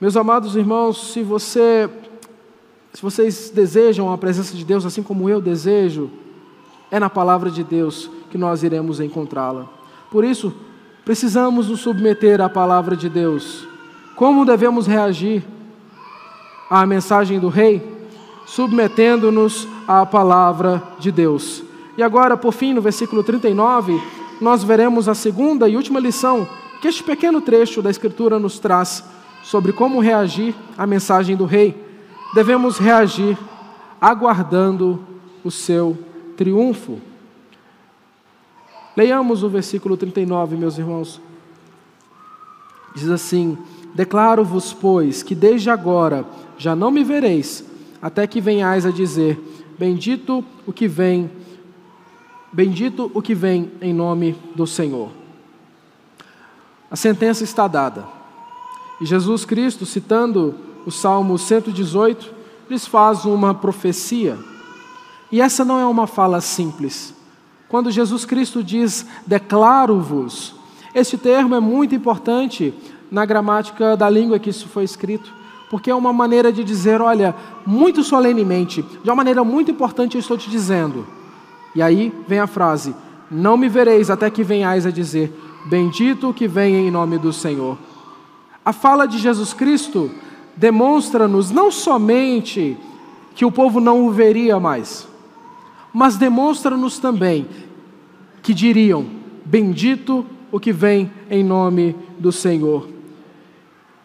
Meus 0.00 0.16
amados 0.16 0.56
irmãos, 0.56 1.12
se 1.12 1.22
você 1.22 1.88
se 2.92 3.02
vocês 3.02 3.50
desejam 3.50 4.10
a 4.10 4.16
presença 4.16 4.56
de 4.56 4.64
Deus 4.64 4.86
assim 4.86 5.02
como 5.02 5.28
eu 5.28 5.38
desejo, 5.38 6.10
é 6.90 6.98
na 6.98 7.10
palavra 7.10 7.50
de 7.50 7.62
Deus 7.62 8.10
que 8.30 8.38
nós 8.38 8.62
iremos 8.62 9.00
encontrá-la. 9.00 9.66
Por 10.10 10.24
isso, 10.24 10.54
precisamos 11.04 11.68
nos 11.68 11.80
submeter 11.80 12.40
à 12.40 12.48
palavra 12.48 12.96
de 12.96 13.10
Deus. 13.10 13.68
Como 14.14 14.46
devemos 14.46 14.86
reagir 14.86 15.44
à 16.70 16.86
mensagem 16.86 17.38
do 17.38 17.48
Rei? 17.48 17.95
Submetendo-nos 18.46 19.68
à 19.86 20.06
palavra 20.06 20.82
de 20.98 21.12
Deus. 21.12 21.62
E 21.98 22.02
agora, 22.02 22.36
por 22.36 22.52
fim, 22.52 22.72
no 22.72 22.80
versículo 22.80 23.22
39, 23.22 24.00
nós 24.40 24.62
veremos 24.62 25.08
a 25.08 25.14
segunda 25.14 25.68
e 25.68 25.76
última 25.76 26.00
lição 26.00 26.48
que 26.80 26.88
este 26.88 27.02
pequeno 27.02 27.40
trecho 27.40 27.82
da 27.82 27.90
Escritura 27.90 28.38
nos 28.38 28.58
traz 28.58 29.04
sobre 29.42 29.72
como 29.72 30.00
reagir 30.00 30.54
à 30.78 30.86
mensagem 30.86 31.36
do 31.36 31.44
Rei 31.44 31.86
devemos 32.36 32.76
reagir 32.76 33.38
aguardando 33.98 35.02
o 35.42 35.50
seu 35.50 35.96
triunfo. 36.36 37.00
Leiamos 38.94 39.42
o 39.42 39.48
versículo 39.48 39.96
39, 39.96 40.56
meus 40.56 40.76
irmãos. 40.76 41.18
Diz 42.94 43.08
assim: 43.08 43.56
Declaro-vos, 43.94 44.74
pois, 44.74 45.22
que 45.22 45.34
desde 45.34 45.70
agora 45.70 46.26
já 46.58 46.76
não 46.76 46.90
me 46.90 47.02
vereis, 47.02 47.64
até 48.00 48.26
que 48.26 48.40
venhais 48.40 48.86
a 48.86 48.90
dizer: 48.90 49.38
Bendito 49.78 50.44
o 50.66 50.72
que 50.72 50.88
vem, 50.88 51.30
bendito 52.52 53.10
o 53.14 53.20
que 53.20 53.34
vem 53.34 53.70
em 53.80 53.92
nome 53.92 54.36
do 54.54 54.66
Senhor. 54.66 55.10
A 56.90 56.96
sentença 56.96 57.44
está 57.44 57.66
dada. 57.66 58.06
E 59.00 59.04
Jesus 59.04 59.44
Cristo, 59.44 59.84
citando 59.84 60.54
o 60.86 60.90
Salmo 60.90 61.36
118, 61.36 62.32
lhes 62.70 62.86
faz 62.86 63.24
uma 63.24 63.54
profecia. 63.54 64.38
E 65.30 65.40
essa 65.40 65.64
não 65.64 65.78
é 65.78 65.86
uma 65.86 66.06
fala 66.06 66.40
simples, 66.40 67.12
Quando 67.68 67.90
Jesus 67.90 68.24
Cristo 68.24 68.62
diz 68.62 69.04
declaro-vos, 69.26 70.54
este 70.94 71.18
termo 71.18 71.54
é 71.54 71.60
muito 71.60 71.96
importante 71.96 72.72
na 73.10 73.26
gramática 73.26 73.96
da 73.96 74.08
língua 74.08 74.38
que 74.38 74.50
isso 74.50 74.68
foi 74.68 74.84
escrito, 74.84 75.34
porque 75.70 75.90
é 75.90 75.94
uma 75.94 76.12
maneira 76.12 76.52
de 76.52 76.62
dizer, 76.62 77.00
olha, 77.00 77.34
muito 77.66 78.02
solenemente, 78.04 78.82
de 78.82 79.10
uma 79.10 79.16
maneira 79.16 79.42
muito 79.42 79.70
importante 79.70 80.14
eu 80.14 80.20
estou 80.20 80.38
te 80.38 80.48
dizendo. 80.48 81.06
E 81.74 81.82
aí 81.82 82.12
vem 82.26 82.38
a 82.38 82.46
frase: 82.46 82.94
Não 83.30 83.56
me 83.56 83.68
vereis 83.68 84.08
até 84.08 84.30
que 84.30 84.42
venhais 84.42 84.86
a 84.86 84.90
dizer, 84.90 85.32
Bendito 85.66 86.32
que 86.32 86.48
vem 86.48 86.74
em 86.74 86.90
nome 86.90 87.18
do 87.18 87.32
Senhor. 87.32 87.76
A 88.64 88.72
fala 88.72 89.06
de 89.06 89.18
Jesus 89.18 89.52
Cristo 89.52 90.10
demonstra-nos 90.56 91.50
não 91.50 91.70
somente 91.70 92.76
que 93.34 93.44
o 93.44 93.52
povo 93.52 93.78
não 93.78 94.06
o 94.06 94.10
veria 94.10 94.58
mais, 94.58 95.06
mas 95.92 96.16
demonstra-nos 96.16 96.98
também 96.98 97.46
que 98.42 98.54
diriam: 98.54 99.04
Bendito 99.44 100.24
o 100.50 100.58
que 100.58 100.72
vem 100.72 101.10
em 101.28 101.44
nome 101.44 101.94
do 102.18 102.32
Senhor. 102.32 102.88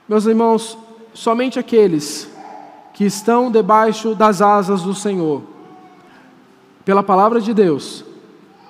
Meus 0.09 0.26
irmãos, 0.26 0.78
somente 1.14 1.59
aqueles 1.59 2.30
que 2.93 3.05
estão 3.05 3.51
debaixo 3.51 4.14
das 4.16 4.41
asas 4.41 4.82
do 4.82 4.93
Senhor, 4.93 5.43
pela 6.84 7.03
palavra 7.03 7.39
de 7.39 7.53
Deus, 7.53 8.03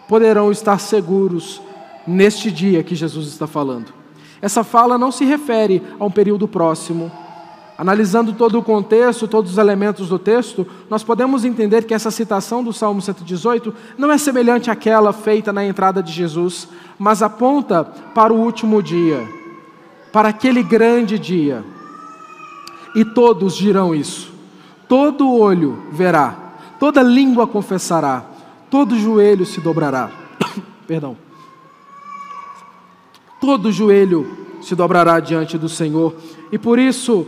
poderão 0.08 0.52
estar 0.52 0.80
seguros 0.80 1.62
neste 2.06 2.52
dia 2.52 2.84
que 2.84 2.96
Jesus 2.96 3.28
está 3.28 3.48
falando. 3.48 3.94
Essa 4.42 4.64
fala 4.64 4.98
não 4.98 5.12
se 5.12 5.24
refere 5.24 5.82
a 6.00 6.06
um 6.06 6.12
período 6.12 6.48
próximo, 6.48 7.12
Analisando 7.82 8.34
todo 8.34 8.60
o 8.60 8.62
contexto, 8.62 9.28
todos 9.28 9.54
os 9.54 9.58
elementos 9.58 10.10
do 10.10 10.20
texto, 10.20 10.68
nós 10.88 11.04
podemos 11.04 11.44
entender 11.44 11.84
que 11.84 11.96
essa 11.96 12.12
citação 12.12 12.64
do 12.64 12.72
Salmo 12.72 13.02
118 13.02 13.74
não 13.98 14.12
é 14.12 14.20
semelhante 14.20 14.70
àquela 14.70 15.12
feita 15.12 15.52
na 15.52 15.66
entrada 15.66 16.04
de 16.04 16.12
Jesus, 16.12 16.68
mas 17.00 17.24
aponta 17.24 17.84
para 17.84 18.32
o 18.32 18.40
último 18.40 18.84
dia, 18.84 19.28
para 20.14 20.30
aquele 20.30 20.62
grande 20.62 21.18
dia. 21.18 21.64
E 22.96 23.06
todos 23.06 23.56
dirão 23.56 23.96
isso. 23.96 24.32
Todo 24.88 25.32
olho 25.32 25.84
verá, 25.92 26.36
toda 26.80 27.02
língua 27.02 27.48
confessará, 27.48 28.26
todo 28.70 28.98
joelho 28.98 29.46
se 29.46 29.62
dobrará. 29.62 30.12
Perdão. 30.86 31.16
Todo 33.40 33.72
joelho 33.72 34.38
se 34.62 34.76
dobrará 34.76 35.20
diante 35.20 35.58
do 35.58 35.70
Senhor. 35.70 36.14
E 36.52 36.58
por 36.58 36.78
isso, 36.78 37.26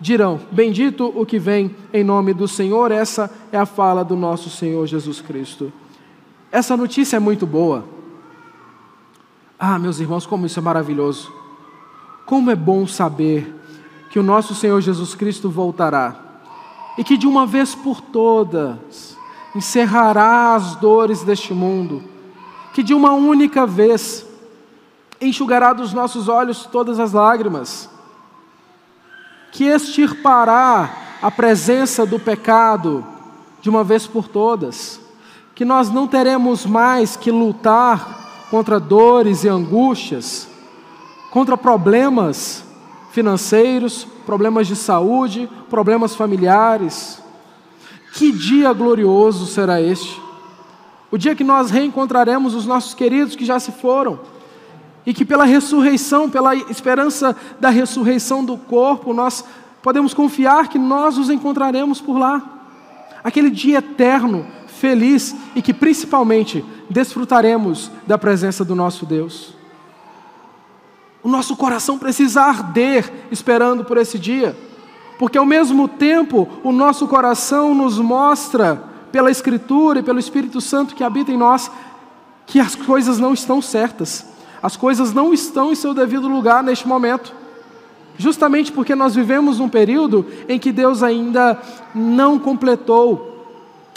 dirão: 0.00 0.40
Bendito 0.50 1.12
o 1.14 1.24
que 1.26 1.38
vem 1.38 1.74
em 1.92 2.02
nome 2.02 2.32
do 2.32 2.48
Senhor. 2.48 2.90
Essa 2.90 3.30
é 3.52 3.58
a 3.58 3.66
fala 3.66 4.04
do 4.04 4.16
nosso 4.16 4.50
Senhor 4.50 4.86
Jesus 4.86 5.20
Cristo. 5.20 5.72
Essa 6.50 6.76
notícia 6.76 7.16
é 7.16 7.20
muito 7.20 7.46
boa. 7.46 7.84
Ah, 9.58 9.78
meus 9.78 10.00
irmãos, 10.00 10.26
como 10.26 10.46
isso 10.46 10.58
é 10.58 10.62
maravilhoso. 10.62 11.32
Como 12.24 12.50
é 12.50 12.56
bom 12.56 12.86
saber 12.86 13.54
que 14.16 14.20
o 14.20 14.22
nosso 14.22 14.54
Senhor 14.54 14.80
Jesus 14.80 15.14
Cristo 15.14 15.50
voltará 15.50 16.16
e 16.96 17.04
que 17.04 17.18
de 17.18 17.26
uma 17.26 17.44
vez 17.44 17.74
por 17.74 18.00
todas 18.00 19.14
encerrará 19.54 20.54
as 20.54 20.74
dores 20.76 21.22
deste 21.22 21.52
mundo, 21.52 22.02
que 22.72 22.82
de 22.82 22.94
uma 22.94 23.12
única 23.12 23.66
vez 23.66 24.26
enxugará 25.20 25.74
dos 25.74 25.92
nossos 25.92 26.30
olhos 26.30 26.64
todas 26.64 26.98
as 26.98 27.12
lágrimas 27.12 27.90
que 29.52 29.64
extirpará 29.64 31.18
a 31.20 31.30
presença 31.30 32.06
do 32.06 32.18
pecado 32.18 33.04
de 33.60 33.68
uma 33.68 33.84
vez 33.84 34.06
por 34.06 34.28
todas, 34.28 34.98
que 35.54 35.62
nós 35.62 35.90
não 35.90 36.08
teremos 36.08 36.64
mais 36.64 37.16
que 37.16 37.30
lutar 37.30 38.46
contra 38.50 38.80
dores 38.80 39.44
e 39.44 39.48
angústias, 39.50 40.48
contra 41.30 41.54
problemas 41.54 42.64
financeiros, 43.16 44.06
problemas 44.26 44.66
de 44.66 44.76
saúde, 44.76 45.48
problemas 45.70 46.14
familiares. 46.14 47.18
Que 48.12 48.30
dia 48.30 48.70
glorioso 48.74 49.46
será 49.46 49.80
este! 49.80 50.20
O 51.10 51.16
dia 51.16 51.34
que 51.34 51.42
nós 51.42 51.70
reencontraremos 51.70 52.54
os 52.54 52.66
nossos 52.66 52.92
queridos 52.92 53.34
que 53.34 53.46
já 53.46 53.58
se 53.58 53.72
foram 53.72 54.20
e 55.06 55.14
que 55.14 55.24
pela 55.24 55.46
ressurreição, 55.46 56.28
pela 56.28 56.54
esperança 56.54 57.34
da 57.58 57.70
ressurreição 57.70 58.44
do 58.44 58.58
corpo, 58.58 59.14
nós 59.14 59.42
podemos 59.82 60.12
confiar 60.12 60.68
que 60.68 60.78
nós 60.78 61.16
os 61.16 61.30
encontraremos 61.30 62.02
por 62.02 62.18
lá. 62.18 62.42
Aquele 63.24 63.48
dia 63.48 63.78
eterno, 63.78 64.46
feliz 64.66 65.34
e 65.54 65.62
que 65.62 65.72
principalmente 65.72 66.62
desfrutaremos 66.90 67.90
da 68.06 68.18
presença 68.18 68.62
do 68.62 68.74
nosso 68.74 69.06
Deus. 69.06 69.55
O 71.26 71.28
nosso 71.28 71.56
coração 71.56 71.98
precisa 71.98 72.40
arder 72.40 73.12
esperando 73.32 73.84
por 73.84 73.98
esse 73.98 74.16
dia, 74.16 74.56
porque 75.18 75.36
ao 75.36 75.44
mesmo 75.44 75.88
tempo 75.88 76.48
o 76.62 76.70
nosso 76.70 77.08
coração 77.08 77.74
nos 77.74 77.98
mostra, 77.98 78.80
pela 79.10 79.28
Escritura 79.28 79.98
e 79.98 80.02
pelo 80.04 80.20
Espírito 80.20 80.60
Santo 80.60 80.94
que 80.94 81.02
habita 81.02 81.32
em 81.32 81.36
nós, 81.36 81.68
que 82.46 82.60
as 82.60 82.76
coisas 82.76 83.18
não 83.18 83.34
estão 83.34 83.60
certas 83.60 84.36
as 84.62 84.76
coisas 84.76 85.12
não 85.12 85.34
estão 85.34 85.72
em 85.72 85.74
seu 85.74 85.92
devido 85.92 86.28
lugar 86.28 86.62
neste 86.62 86.88
momento. 86.88 87.34
Justamente 88.18 88.72
porque 88.72 88.94
nós 88.94 89.14
vivemos 89.14 89.60
um 89.60 89.68
período 89.68 90.24
em 90.48 90.58
que 90.58 90.72
Deus 90.72 91.02
ainda 91.02 91.60
não 91.94 92.38
completou 92.38 93.35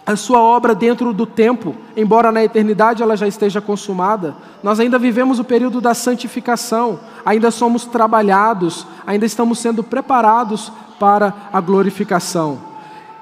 a 0.10 0.16
sua 0.16 0.42
obra 0.42 0.74
dentro 0.74 1.14
do 1.14 1.24
tempo, 1.24 1.76
embora 1.96 2.32
na 2.32 2.44
eternidade 2.44 3.04
ela 3.04 3.16
já 3.16 3.28
esteja 3.28 3.62
consumada, 3.62 4.36
nós 4.64 4.80
ainda 4.80 4.98
vivemos 4.98 5.38
o 5.38 5.44
período 5.44 5.80
da 5.80 5.94
santificação, 5.94 7.00
ainda 7.24 7.52
somos 7.52 7.86
trabalhados, 7.86 8.88
ainda 9.06 9.28
estamos 9.28 9.60
sendo 9.60 9.84
preparados 9.84 10.72
para 11.00 11.32
a 11.54 11.62
glorificação. 11.62 12.60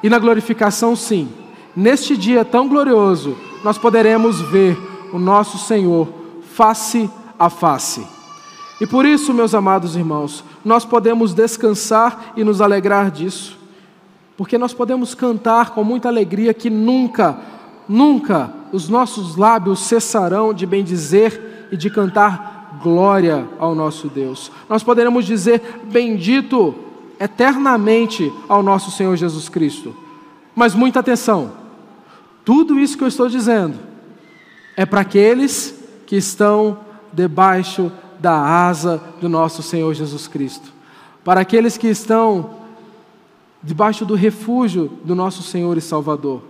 E 0.02 0.10
na 0.10 0.18
glorificação, 0.18 0.96
sim, 0.96 1.28
neste 1.76 2.16
dia 2.16 2.46
tão 2.46 2.70
glorioso, 2.70 3.38
nós 3.66 3.78
poderemos 3.78 4.40
ver 4.40 4.78
o 5.12 5.20
nosso 5.20 5.58
Senhor 5.58 6.08
face 6.54 7.10
a 7.38 7.50
face. 7.50 8.08
E 8.80 8.88
por 8.88 9.06
isso, 9.06 9.34
meus 9.34 9.54
amados 9.54 9.98
irmãos, 9.98 10.42
nós 10.64 10.86
podemos 10.86 11.34
descansar 11.34 12.32
e 12.38 12.46
nos 12.46 12.62
alegrar 12.62 13.12
disso, 13.12 13.57
porque 14.38 14.58
nós 14.58 14.74
podemos 14.74 15.16
cantar 15.16 15.72
com 15.72 15.84
muita 15.84 16.08
alegria 16.08 16.54
que 16.54 16.70
nunca, 16.70 17.40
nunca 17.90 18.54
os 18.72 18.88
nossos 18.88 19.36
lábios 19.36 19.80
cessarão 19.80 20.54
de 20.54 20.66
bendizer 20.66 21.68
e 21.72 21.76
de 21.76 21.90
cantar 21.90 22.80
glória 22.82 23.48
ao 23.58 23.74
nosso 23.74 24.08
Deus. 24.08 24.52
Nós 24.70 24.84
poderemos 24.84 25.26
dizer 25.26 25.82
bendito 25.86 26.76
eternamente 27.20 28.32
ao 28.48 28.62
nosso 28.62 28.92
Senhor 28.92 29.16
Jesus 29.16 29.50
Cristo. 29.50 29.96
Mas 30.56 30.76
muita 30.76 31.00
atenção, 31.00 31.52
tudo 32.46 32.80
isso 32.80 32.98
que 32.98 33.04
eu 33.04 33.08
estou 33.08 33.28
dizendo 33.28 33.76
é 34.76 34.86
para 34.86 35.02
aqueles 35.02 35.74
que 36.06 36.16
estão 36.16 36.80
debaixo 37.12 37.92
da 38.20 38.68
asa 38.68 39.02
do 39.20 39.28
nosso 39.28 39.64
Senhor 39.64 39.92
Jesus 39.94 40.28
Cristo. 40.28 40.72
Para 41.24 41.42
aqueles 41.42 41.78
que 41.78 41.88
estão 41.88 42.57
debaixo 43.68 44.06
do 44.06 44.16
refúgio 44.16 44.88
do 45.04 45.14
nosso 45.14 45.44
Senhor 45.44 45.78
e 45.78 45.82
Salvador. 45.82 46.42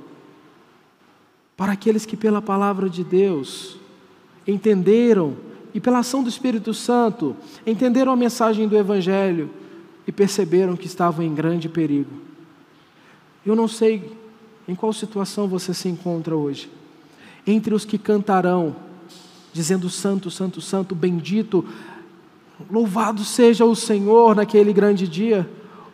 Para 1.57 1.71
aqueles 1.71 2.05
que, 2.05 2.15
pela 2.15 2.43
palavra 2.43 2.87
de 2.87 3.03
Deus, 3.03 3.79
entenderam 4.45 5.35
e 5.73 5.79
pela 5.79 5.97
ação 5.97 6.21
do 6.21 6.29
Espírito 6.29 6.75
Santo, 6.75 7.35
entenderam 7.65 8.11
a 8.11 8.15
mensagem 8.15 8.67
do 8.67 8.77
Evangelho 8.77 9.49
e 10.05 10.11
perceberam 10.11 10.77
que 10.77 10.85
estavam 10.85 11.25
em 11.25 11.33
grande 11.33 11.67
perigo. 11.67 12.11
Eu 13.43 13.55
não 13.55 13.67
sei 13.67 14.15
em 14.67 14.75
qual 14.75 14.93
situação 14.93 15.47
você 15.47 15.73
se 15.73 15.89
encontra 15.89 16.35
hoje. 16.35 16.69
Entre 17.47 17.73
os 17.73 17.83
que 17.83 17.97
cantarão 17.97 18.75
dizendo: 19.51 19.89
Santo, 19.89 20.29
Santo, 20.29 20.61
Santo, 20.61 20.93
bendito, 20.93 21.65
louvado 22.69 23.23
seja 23.23 23.65
o 23.65 23.75
Senhor 23.75 24.35
naquele 24.35 24.71
grande 24.71 25.07
dia, 25.07 25.49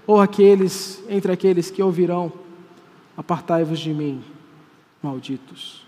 ou 0.06 0.20
aqueles, 0.20 1.04
entre 1.10 1.32
aqueles 1.32 1.72
que 1.72 1.82
ouvirão: 1.82 2.32
Apartai-vos 3.16 3.80
de 3.80 3.94
mim, 3.94 4.24
malditos. 5.02 5.86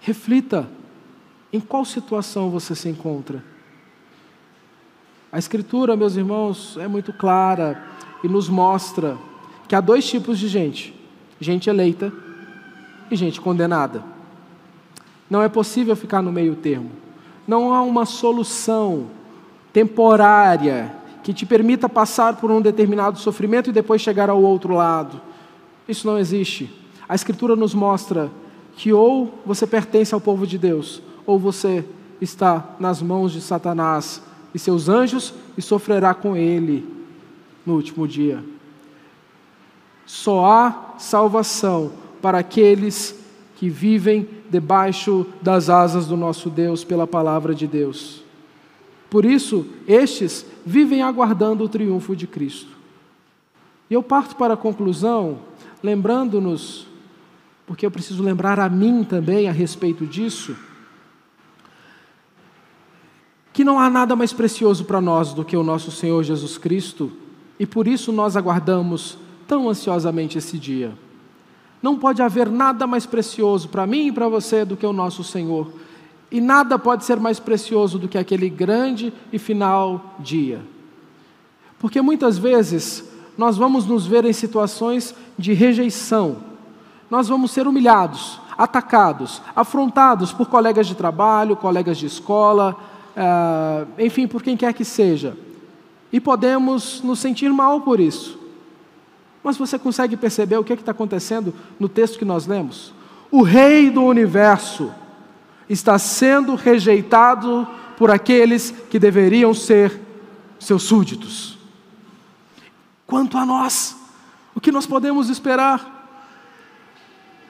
Reflita 0.00 0.68
em 1.52 1.60
qual 1.60 1.84
situação 1.84 2.50
você 2.50 2.74
se 2.74 2.88
encontra. 2.88 3.42
A 5.30 5.38
Escritura, 5.38 5.96
meus 5.96 6.16
irmãos, 6.16 6.76
é 6.78 6.88
muito 6.88 7.12
clara 7.12 7.84
e 8.24 8.28
nos 8.28 8.48
mostra 8.48 9.18
que 9.66 9.74
há 9.74 9.80
dois 9.80 10.08
tipos 10.08 10.38
de 10.38 10.48
gente: 10.48 10.94
gente 11.40 11.68
eleita 11.68 12.12
e 13.10 13.16
gente 13.16 13.40
condenada. 13.40 14.02
Não 15.30 15.42
é 15.42 15.48
possível 15.48 15.94
ficar 15.94 16.22
no 16.22 16.32
meio 16.32 16.56
termo. 16.56 16.90
Não 17.46 17.74
há 17.74 17.82
uma 17.82 18.06
solução 18.06 19.10
temporária 19.72 20.94
que 21.28 21.34
te 21.34 21.44
permita 21.44 21.90
passar 21.90 22.36
por 22.36 22.50
um 22.50 22.58
determinado 22.58 23.18
sofrimento 23.18 23.68
e 23.68 23.72
depois 23.72 24.00
chegar 24.00 24.30
ao 24.30 24.42
outro 24.42 24.72
lado. 24.72 25.20
Isso 25.86 26.06
não 26.06 26.18
existe. 26.18 26.74
A 27.06 27.14
Escritura 27.14 27.54
nos 27.54 27.74
mostra 27.74 28.30
que 28.74 28.94
ou 28.94 29.38
você 29.44 29.66
pertence 29.66 30.14
ao 30.14 30.22
povo 30.22 30.46
de 30.46 30.56
Deus, 30.56 31.02
ou 31.26 31.38
você 31.38 31.84
está 32.18 32.74
nas 32.80 33.02
mãos 33.02 33.30
de 33.30 33.42
Satanás 33.42 34.22
e 34.54 34.58
seus 34.58 34.88
anjos 34.88 35.34
e 35.54 35.60
sofrerá 35.60 36.14
com 36.14 36.34
ele 36.34 36.88
no 37.66 37.74
último 37.74 38.08
dia. 38.08 38.42
Só 40.06 40.46
há 40.46 40.94
salvação 40.96 41.92
para 42.22 42.38
aqueles 42.38 43.14
que 43.56 43.68
vivem 43.68 44.26
debaixo 44.48 45.26
das 45.42 45.68
asas 45.68 46.06
do 46.06 46.16
nosso 46.16 46.48
Deus 46.48 46.84
pela 46.84 47.06
palavra 47.06 47.54
de 47.54 47.66
Deus. 47.66 48.26
Por 49.10 49.24
isso, 49.24 49.66
estes 49.86 50.44
vivem 50.64 51.02
aguardando 51.02 51.64
o 51.64 51.68
triunfo 51.68 52.14
de 52.14 52.26
Cristo. 52.26 52.76
E 53.88 53.94
eu 53.94 54.02
parto 54.02 54.36
para 54.36 54.54
a 54.54 54.56
conclusão, 54.56 55.38
lembrando-nos, 55.82 56.86
porque 57.66 57.86
eu 57.86 57.90
preciso 57.90 58.22
lembrar 58.22 58.60
a 58.60 58.68
mim 58.68 59.02
também 59.02 59.48
a 59.48 59.52
respeito 59.52 60.06
disso, 60.06 60.56
que 63.52 63.64
não 63.64 63.78
há 63.78 63.88
nada 63.90 64.14
mais 64.14 64.32
precioso 64.32 64.84
para 64.84 65.00
nós 65.00 65.32
do 65.32 65.44
que 65.44 65.56
o 65.56 65.64
nosso 65.64 65.90
Senhor 65.90 66.22
Jesus 66.22 66.58
Cristo, 66.58 67.10
e 67.58 67.66
por 67.66 67.88
isso 67.88 68.12
nós 68.12 68.36
aguardamos 68.36 69.18
tão 69.46 69.68
ansiosamente 69.68 70.38
esse 70.38 70.58
dia. 70.58 70.92
Não 71.82 71.98
pode 71.98 72.20
haver 72.20 72.48
nada 72.50 72.86
mais 72.86 73.06
precioso 73.06 73.68
para 73.68 73.86
mim 73.86 74.08
e 74.08 74.12
para 74.12 74.28
você 74.28 74.64
do 74.64 74.76
que 74.76 74.86
o 74.86 74.92
nosso 74.92 75.24
Senhor. 75.24 75.72
E 76.30 76.40
nada 76.40 76.78
pode 76.78 77.04
ser 77.04 77.18
mais 77.18 77.40
precioso 77.40 77.98
do 77.98 78.08
que 78.08 78.18
aquele 78.18 78.50
grande 78.50 79.12
e 79.32 79.38
final 79.38 80.14
dia. 80.18 80.60
Porque 81.78 82.02
muitas 82.02 82.36
vezes 82.36 83.04
nós 83.36 83.56
vamos 83.56 83.86
nos 83.86 84.06
ver 84.06 84.24
em 84.24 84.32
situações 84.32 85.14
de 85.38 85.52
rejeição, 85.52 86.38
nós 87.08 87.28
vamos 87.28 87.52
ser 87.52 87.66
humilhados, 87.66 88.40
atacados, 88.58 89.40
afrontados 89.54 90.32
por 90.32 90.48
colegas 90.48 90.86
de 90.86 90.96
trabalho, 90.96 91.56
colegas 91.56 91.96
de 91.96 92.06
escola, 92.06 92.76
uh, 93.16 93.88
enfim, 94.02 94.26
por 94.26 94.42
quem 94.42 94.56
quer 94.56 94.74
que 94.74 94.84
seja. 94.84 95.36
E 96.12 96.20
podemos 96.20 97.00
nos 97.02 97.20
sentir 97.20 97.50
mal 97.50 97.82
por 97.82 98.00
isso. 98.00 98.38
Mas 99.42 99.56
você 99.56 99.78
consegue 99.78 100.16
perceber 100.16 100.58
o 100.58 100.64
que 100.64 100.72
é 100.72 100.76
está 100.76 100.90
acontecendo 100.90 101.54
no 101.78 101.88
texto 101.88 102.18
que 102.18 102.24
nós 102.24 102.46
lemos? 102.46 102.92
O 103.30 103.42
Rei 103.42 103.88
do 103.88 104.02
universo 104.02 104.92
está 105.68 105.98
sendo 105.98 106.54
rejeitado 106.54 107.66
por 107.96 108.10
aqueles 108.10 108.70
que 108.90 108.98
deveriam 108.98 109.52
ser 109.52 110.00
seus 110.58 110.82
súditos. 110.82 111.58
Quanto 113.06 113.36
a 113.38 113.44
nós, 113.44 113.96
o 114.54 114.60
que 114.60 114.72
nós 114.72 114.86
podemos 114.86 115.28
esperar? 115.28 115.96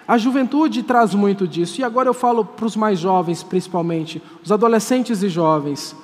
A 0.07 0.17
juventude 0.17 0.83
traz 0.83 1.15
muito 1.15 1.47
disso, 1.47 1.81
e 1.81 1.85
agora 1.85 2.09
eu 2.09 2.15
falo 2.15 2.45
para 2.45 2.65
os 2.65 2.77
mais 2.77 2.99
jovens, 2.99 3.43
principalmente, 3.43 4.23
os 4.43 4.51
adolescentes 4.51 5.23
e 5.23 5.29
jovens. 5.29 5.95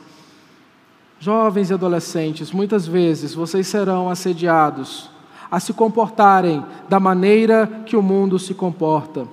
Jovens 1.19 1.71
e 1.71 1.75
adolescentes, 1.75 2.53
muitas 2.53 2.87
vezes 2.87 3.33
vocês 3.33 3.67
serão 3.67 4.11
assediados 4.11 5.09
a 5.51 5.59
se 5.61 5.73
comportarem 5.73 6.65
da 6.89 6.99
maneira 6.99 7.83
que 7.87 7.97
o 7.97 8.03
mundo 8.03 8.39
se 8.39 8.53
comporta, 8.53 9.27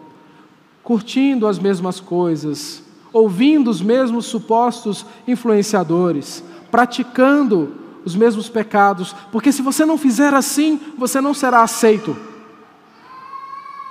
curtindo 0.84 1.48
as 1.48 1.60
mesmas 1.60 2.00
coisas, 2.00 2.84
ouvindo 3.14 3.70
os 3.70 3.82
mesmos 3.82 4.26
supostos 4.26 5.06
influenciadores, 5.28 6.44
praticando 6.70 7.76
os 8.04 8.16
mesmos 8.16 8.50
pecados, 8.50 9.16
porque 9.32 9.52
se 9.52 9.62
você 9.62 9.86
não 9.86 9.98
fizer 9.98 10.34
assim, 10.34 10.80
você 10.98 11.22
não 11.22 11.34
será 11.34 11.62
aceito. 11.62 12.16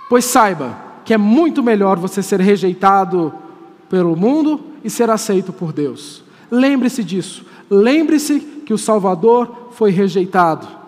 Pois 0.08 0.24
saiba 0.24 0.76
que 1.04 1.14
é 1.14 1.18
muito 1.18 1.62
melhor 1.62 1.98
você 1.98 2.22
ser 2.22 2.40
rejeitado 2.40 3.32
pelo 3.88 4.16
mundo 4.16 4.60
e 4.82 4.90
ser 4.90 5.10
aceito 5.10 5.52
por 5.52 5.72
Deus. 5.72 6.24
Lembre-se 6.50 7.04
disso. 7.04 7.44
Lembre-se 7.70 8.40
que 8.40 8.74
o 8.74 8.78
Salvador 8.78 9.68
foi 9.72 9.90
rejeitado 9.90 10.79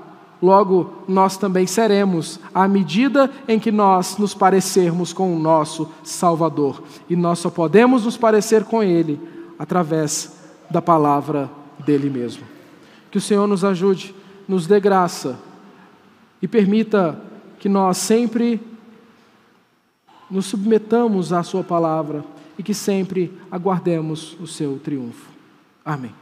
logo 0.43 1.05
nós 1.07 1.37
também 1.37 1.67
seremos 1.67 2.41
à 2.53 2.67
medida 2.67 3.31
em 3.47 3.61
que 3.61 3.71
nós 3.71 4.19
nos 4.19 4.35
parecermos 4.35 5.13
com 5.13 5.35
o 5.35 5.39
nosso 5.39 5.89
Salvador. 6.03 6.83
E 7.09 7.15
nós 7.15 7.39
só 7.39 7.49
podemos 7.49 8.05
nos 8.05 8.17
parecer 8.17 8.65
com 8.65 8.83
Ele 8.83 9.21
através 9.59 10.37
da 10.69 10.83
palavra 10.83 11.49
dele 11.87 12.11
mesmo. 12.11 12.43
Que 13.11 13.19
o 13.19 13.21
Senhor 13.21 13.47
nos 13.47 13.65
ajude, 13.65 14.13
nos 14.49 14.67
dê 14.67 14.81
graça 14.81 15.39
e 16.41 16.49
permita 16.49 17.21
que 17.61 17.69
nós 17.69 17.99
sempre 17.99 18.61
nos 20.29 20.47
submetamos 20.47 21.33
à 21.33 21.43
Sua 21.43 21.63
palavra 21.63 22.25
e 22.59 22.63
que 22.63 22.75
sempre 22.75 23.33
aguardemos 23.51 24.37
o 24.41 24.47
seu 24.47 24.79
triunfo. 24.79 25.31
Amém. 25.85 26.13